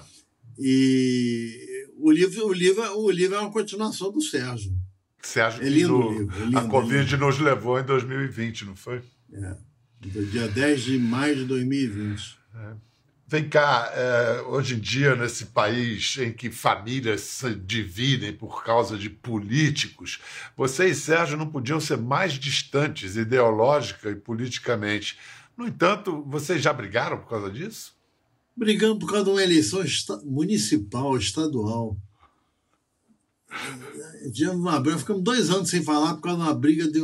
E 0.60 1.88
o 1.98 2.12
livro, 2.12 2.48
o, 2.48 2.54
livro, 2.54 2.82
o 3.00 3.12
livro 3.12 3.36
é 3.36 3.40
uma 3.40 3.52
continuação 3.52 4.12
do 4.12 4.22
Sérgio. 4.22 4.74
Sérgio 5.22 5.64
é 5.64 5.70
lindo 5.70 5.96
o 5.96 6.12
livro. 6.12 6.36
É 6.36 6.46
lindo, 6.46 6.58
a 6.58 6.68
Covid 6.68 7.18
nos 7.18 7.40
levou 7.40 7.80
em 7.80 7.86
2020, 7.86 8.66
não 8.66 8.76
foi? 8.76 9.02
É. 9.32 9.56
Do 10.02 10.26
dia 10.26 10.48
10 10.48 10.84
de 10.84 10.98
maio 10.98 11.36
de 11.36 11.46
2020. 11.46 12.38
É. 12.56 12.87
Vem 13.30 13.50
cá, 13.50 13.92
é, 13.94 14.42
hoje 14.44 14.76
em 14.76 14.80
dia, 14.80 15.14
nesse 15.14 15.48
país 15.48 16.16
em 16.18 16.32
que 16.32 16.50
famílias 16.50 17.20
se 17.20 17.54
dividem 17.56 18.32
por 18.32 18.64
causa 18.64 18.98
de 18.98 19.10
políticos, 19.10 20.22
você 20.56 20.88
e 20.88 20.96
Sérgio 20.96 21.36
não 21.36 21.46
podiam 21.46 21.78
ser 21.78 21.98
mais 21.98 22.36
distantes 22.36 23.18
ideológica 23.18 24.10
e 24.10 24.16
politicamente. 24.16 25.20
No 25.58 25.68
entanto, 25.68 26.24
vocês 26.26 26.62
já 26.62 26.72
brigaram 26.72 27.18
por 27.18 27.28
causa 27.28 27.52
disso? 27.52 27.94
Brigamos 28.56 28.98
por 28.98 29.08
causa 29.08 29.26
de 29.26 29.32
uma 29.32 29.44
eleição 29.44 29.84
municipal, 30.24 31.18
estadual. 31.18 31.98
Tivemos 34.34 34.62
uma 34.62 34.80
briga, 34.80 35.00
ficamos 35.00 35.24
dois 35.24 35.50
anos 35.50 35.70
sem 35.70 35.84
falar 35.84 36.16
por 36.16 36.22
causa 36.22 36.38
de 36.38 36.48
uma 36.48 36.54
briga 36.54 36.90
de, 36.90 37.02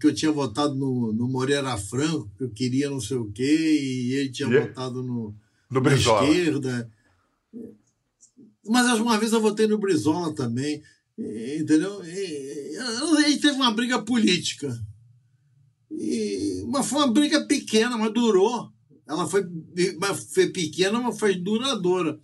que 0.00 0.06
eu 0.06 0.14
tinha 0.14 0.30
votado 0.30 0.76
no, 0.76 1.12
no 1.12 1.28
Moreira 1.28 1.76
Franco, 1.76 2.30
que 2.38 2.44
eu 2.44 2.50
queria 2.50 2.88
não 2.88 3.00
sei 3.00 3.16
o 3.16 3.32
quê, 3.32 3.42
e 3.42 4.14
ele 4.14 4.28
tinha 4.28 4.48
e? 4.48 4.60
votado 4.60 5.02
no 5.02 5.34
no 5.74 5.80
Brizola. 5.80 6.28
esquerda. 6.28 6.90
Mas 8.66 8.98
uma 8.98 9.18
vez 9.18 9.32
eu 9.32 9.40
votei 9.40 9.66
no 9.66 9.78
Brizola 9.78 10.32
também, 10.34 10.82
entendeu? 11.18 12.02
E, 12.04 13.36
teve 13.38 13.56
uma 13.56 13.72
briga 13.72 14.00
política. 14.00 14.74
E, 15.90 16.64
mas 16.68 16.86
foi 16.86 16.98
uma 16.98 17.12
briga 17.12 17.44
pequena, 17.44 17.98
mas 17.98 18.12
durou. 18.12 18.72
Ela 19.06 19.26
foi, 19.26 19.44
foi 20.32 20.48
pequena, 20.50 20.98
mas 21.00 21.18
foi 21.18 21.34
duradoura. 21.34 22.18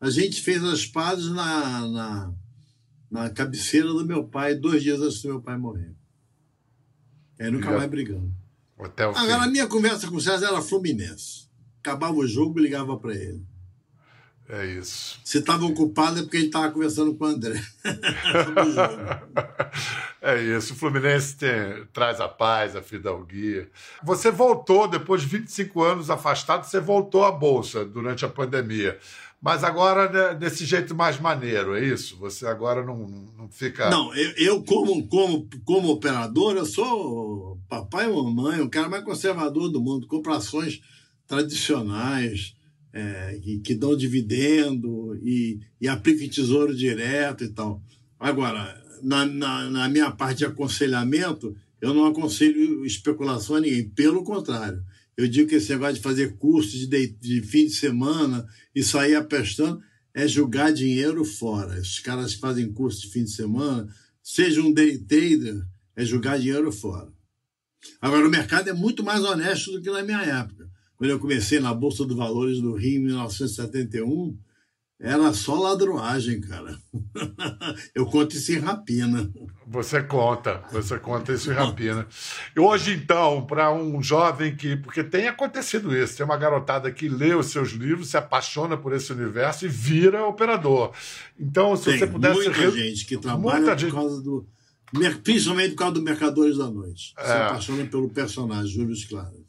A 0.00 0.10
gente 0.10 0.42
fez 0.42 0.62
as 0.64 0.84
pazes 0.84 1.30
na, 1.30 1.88
na, 1.88 2.34
na 3.10 3.30
cabeceira 3.30 3.88
do 3.88 4.04
meu 4.04 4.24
pai, 4.24 4.54
dois 4.54 4.82
dias 4.82 5.00
antes 5.00 5.22
do 5.22 5.28
meu 5.28 5.40
pai 5.40 5.56
morrer. 5.56 5.94
Aí 7.38 7.50
nunca 7.50 7.70
mais 7.70 7.88
brigamos. 7.88 8.32
Agora, 8.76 9.44
a 9.44 9.48
minha 9.48 9.68
conversa 9.68 10.08
com 10.08 10.16
o 10.16 10.20
César 10.20 10.48
era 10.48 10.60
Fluminense 10.60 11.43
acabava 11.84 12.14
o 12.14 12.26
jogo, 12.26 12.58
ligava 12.58 12.96
para 12.96 13.14
ele. 13.14 13.42
É 14.48 14.66
isso. 14.66 15.18
Se 15.24 15.38
estava 15.38 15.64
ocupado 15.64 16.18
é 16.18 16.22
porque 16.22 16.36
ele 16.36 16.46
estava 16.46 16.70
conversando 16.70 17.14
com 17.14 17.24
o 17.24 17.28
André. 17.28 17.62
é 20.20 20.42
isso. 20.42 20.74
O 20.74 20.76
Fluminense 20.76 21.36
tem, 21.36 21.86
traz 21.92 22.20
a 22.20 22.28
paz, 22.28 22.76
a 22.76 22.82
fidalguia. 22.82 23.70
Você 24.02 24.30
voltou, 24.30 24.86
depois 24.86 25.22
de 25.22 25.28
25 25.28 25.82
anos 25.82 26.10
afastado, 26.10 26.64
você 26.64 26.78
voltou 26.78 27.24
à 27.24 27.32
Bolsa 27.32 27.86
durante 27.86 28.24
a 28.24 28.28
pandemia. 28.28 28.98
Mas 29.40 29.62
agora 29.62 30.10
né, 30.10 30.34
desse 30.34 30.64
jeito 30.64 30.94
mais 30.94 31.18
maneiro, 31.18 31.74
é 31.74 31.84
isso? 31.84 32.16
Você 32.18 32.46
agora 32.46 32.84
não, 32.84 33.06
não 33.36 33.48
fica. 33.50 33.90
Não, 33.90 34.14
eu, 34.14 34.30
eu, 34.36 34.64
como, 34.64 35.06
como, 35.08 35.48
como 35.64 35.90
operador, 35.90 36.56
eu 36.56 36.64
sou 36.64 37.58
papai 37.68 38.10
e 38.10 38.14
mamãe, 38.14 38.60
o 38.60 38.70
cara 38.70 38.88
mais 38.88 39.04
conservador 39.04 39.70
do 39.70 39.82
mundo, 39.82 40.06
compro 40.06 40.32
ações 40.32 40.80
tradicionais, 41.26 42.54
é, 42.92 43.40
que, 43.42 43.58
que, 43.58 43.74
dão 43.74 43.96
dividendo 43.96 45.18
e, 45.22 45.60
e 45.80 46.28
tesouro 46.28 46.74
direto 46.74 47.42
e 47.42 47.48
tal. 47.48 47.82
Agora, 48.18 48.80
na, 49.02 49.26
na, 49.26 49.70
na, 49.70 49.88
minha 49.88 50.10
parte 50.12 50.38
de 50.38 50.44
aconselhamento, 50.44 51.56
eu 51.80 51.92
não 51.92 52.06
aconselho 52.06 52.86
especulação 52.86 53.56
a 53.56 53.60
ninguém. 53.60 53.88
Pelo 53.88 54.22
contrário, 54.22 54.82
eu 55.16 55.26
digo 55.26 55.48
que 55.48 55.56
esse 55.56 55.70
negócio 55.70 55.94
de 55.94 56.00
fazer 56.00 56.36
curso 56.36 56.70
de, 56.70 56.86
de, 56.86 57.06
de 57.08 57.42
fim 57.42 57.66
de 57.66 57.72
semana 57.74 58.46
e 58.74 58.82
sair 58.82 59.16
apestando 59.16 59.82
é 60.14 60.28
jogar 60.28 60.72
dinheiro 60.72 61.24
fora. 61.24 61.76
Esses 61.78 61.98
caras 61.98 62.34
que 62.34 62.40
fazem 62.40 62.72
curso 62.72 63.02
de 63.02 63.10
fim 63.10 63.24
de 63.24 63.30
semana, 63.30 63.88
seja 64.22 64.62
um 64.62 64.72
day 64.72 64.98
trader, 64.98 65.60
é 65.96 66.04
jogar 66.04 66.38
dinheiro 66.38 66.70
fora. 66.70 67.12
Agora, 68.00 68.26
o 68.26 68.30
mercado 68.30 68.70
é 68.70 68.72
muito 68.72 69.02
mais 69.02 69.22
honesto 69.24 69.72
do 69.72 69.82
que 69.82 69.90
na 69.90 70.02
minha 70.02 70.22
época 70.22 70.72
quando 70.96 71.10
eu 71.10 71.18
comecei 71.18 71.60
na 71.60 71.74
Bolsa 71.74 72.06
de 72.06 72.14
Valores 72.14 72.60
do 72.60 72.74
Rio 72.74 73.00
em 73.00 73.04
1971, 73.04 74.38
era 75.00 75.32
só 75.32 75.54
ladroagem, 75.56 76.40
cara. 76.40 76.78
eu 77.94 78.06
conto 78.06 78.36
isso 78.36 78.52
em 78.52 78.58
rapina. 78.58 79.30
Você 79.66 80.02
conta, 80.02 80.62
você 80.70 80.98
conta 80.98 81.32
isso 81.32 81.50
em 81.50 81.54
rapina. 81.54 82.06
E 82.56 82.60
hoje, 82.60 82.94
então, 82.94 83.44
para 83.44 83.72
um 83.72 84.02
jovem 84.02 84.56
que. 84.56 84.76
Porque 84.76 85.02
tem 85.02 85.26
acontecido 85.26 85.94
isso, 85.94 86.16
tem 86.16 86.24
uma 86.24 86.36
garotada 86.36 86.90
que 86.92 87.08
lê 87.08 87.34
os 87.34 87.46
seus 87.46 87.72
livros, 87.72 88.08
se 88.08 88.16
apaixona 88.16 88.76
por 88.76 88.92
esse 88.92 89.12
universo 89.12 89.66
e 89.66 89.68
vira 89.68 90.24
operador. 90.26 90.92
Então, 91.38 91.76
se 91.76 91.86
tem 91.86 91.98
você 91.98 92.06
pudesse. 92.06 92.34
Muita 92.34 92.70
gente 92.70 93.04
que 93.04 93.18
trabalha 93.18 93.58
muita 93.58 93.72
por 93.72 93.80
gente... 93.80 93.92
causa 93.92 94.22
do. 94.22 94.46
Principalmente 95.24 95.70
por 95.70 95.78
causa 95.78 95.94
do 95.94 96.02
Mercadores 96.02 96.56
da 96.56 96.70
Noite. 96.70 97.12
É. 97.18 97.26
Se 97.26 97.32
apaixona 97.32 97.84
pelo 97.84 98.08
personagem, 98.08 98.72
Júlio 98.72 98.94
Claro. 99.08 99.43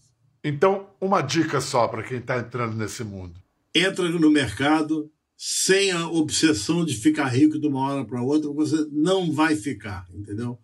Então, 0.47 0.88
uma 1.01 1.23
dica 1.23 1.60
só 1.60 1.88
para 1.88 2.03
quem 2.03 2.19
está 2.19 2.38
entrando 2.38 2.75
nesse 2.75 3.03
mundo. 3.03 3.41
Entra 3.73 4.08
no 4.08 4.29
mercado 4.29 5.12
sem 5.36 5.89
a 5.89 6.08
obsessão 6.08 6.86
de 6.86 6.93
ficar 6.93 7.25
rico 7.29 7.58
de 7.58 7.65
uma 7.65 7.79
hora 7.79 8.05
para 8.05 8.21
outra, 8.21 8.51
você 8.51 8.88
não 8.91 9.31
vai 9.31 9.55
ficar, 9.55 10.08
entendeu? 10.13 10.60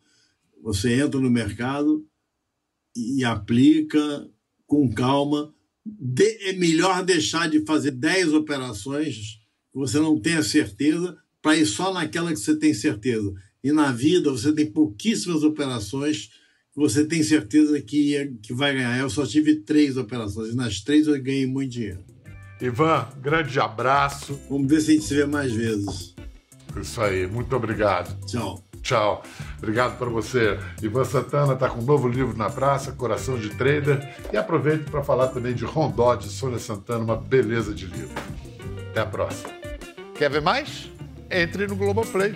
Você 0.61 0.93
entra 0.93 1.19
no 1.19 1.31
mercado 1.31 2.05
e 2.95 3.25
aplica 3.25 4.29
com 4.67 4.87
calma. 4.93 5.51
De, 5.83 6.49
é 6.49 6.53
melhor 6.53 7.03
deixar 7.03 7.49
de 7.49 7.65
fazer 7.65 7.89
10 7.89 8.33
operações 8.33 9.39
que 9.71 9.79
você 9.79 9.97
não 9.97 10.21
tenha 10.21 10.43
certeza 10.43 11.17
para 11.41 11.57
ir 11.57 11.65
só 11.65 11.91
naquela 11.91 12.29
que 12.29 12.39
você 12.39 12.55
tem 12.55 12.71
certeza. 12.71 13.33
E 13.63 13.71
na 13.71 13.91
vida 13.91 14.29
você 14.29 14.53
tem 14.53 14.71
pouquíssimas 14.71 15.41
operações 15.41 16.29
você 16.75 17.05
tem 17.05 17.21
certeza 17.21 17.81
que, 17.81 18.33
que 18.41 18.53
vai 18.53 18.73
ganhar. 18.73 18.97
Eu 18.97 19.09
só 19.09 19.25
tive 19.25 19.55
três 19.55 19.97
operações 19.97 20.49
e 20.49 20.55
nas 20.55 20.81
três 20.81 21.07
eu 21.07 21.21
ganhei 21.21 21.45
muito 21.45 21.71
dinheiro. 21.71 22.03
Ivan, 22.61 23.07
grande 23.19 23.59
abraço. 23.59 24.39
Vamos 24.49 24.69
ver 24.69 24.81
se 24.81 24.91
a 24.91 24.93
gente 24.93 25.05
se 25.05 25.15
vê 25.15 25.25
mais 25.25 25.51
vezes. 25.51 26.15
Isso 26.79 27.01
aí, 27.01 27.27
muito 27.27 27.55
obrigado. 27.55 28.17
Tchau. 28.25 28.63
Tchau. 28.81 29.23
Obrigado 29.57 29.97
para 29.97 30.09
você. 30.09 30.57
Ivan 30.81 31.03
Santana 31.03 31.53
está 31.53 31.69
com 31.69 31.81
um 31.81 31.85
novo 31.85 32.07
livro 32.07 32.35
na 32.35 32.49
praça, 32.49 32.91
Coração 32.91 33.37
de 33.37 33.49
Trader. 33.49 34.15
E 34.31 34.37
aproveito 34.37 34.89
para 34.89 35.03
falar 35.03 35.27
também 35.27 35.53
de 35.53 35.65
Rondó, 35.65 36.15
de 36.15 36.29
Sônia 36.29 36.59
Santana, 36.59 37.03
uma 37.03 37.15
beleza 37.15 37.73
de 37.73 37.85
livro. 37.85 38.15
Até 38.89 39.01
a 39.01 39.05
próxima. 39.05 39.49
Quer 40.15 40.29
ver 40.29 40.41
mais? 40.41 40.89
Entre 41.29 41.67
no 41.67 41.75
Globoplay. 41.75 42.33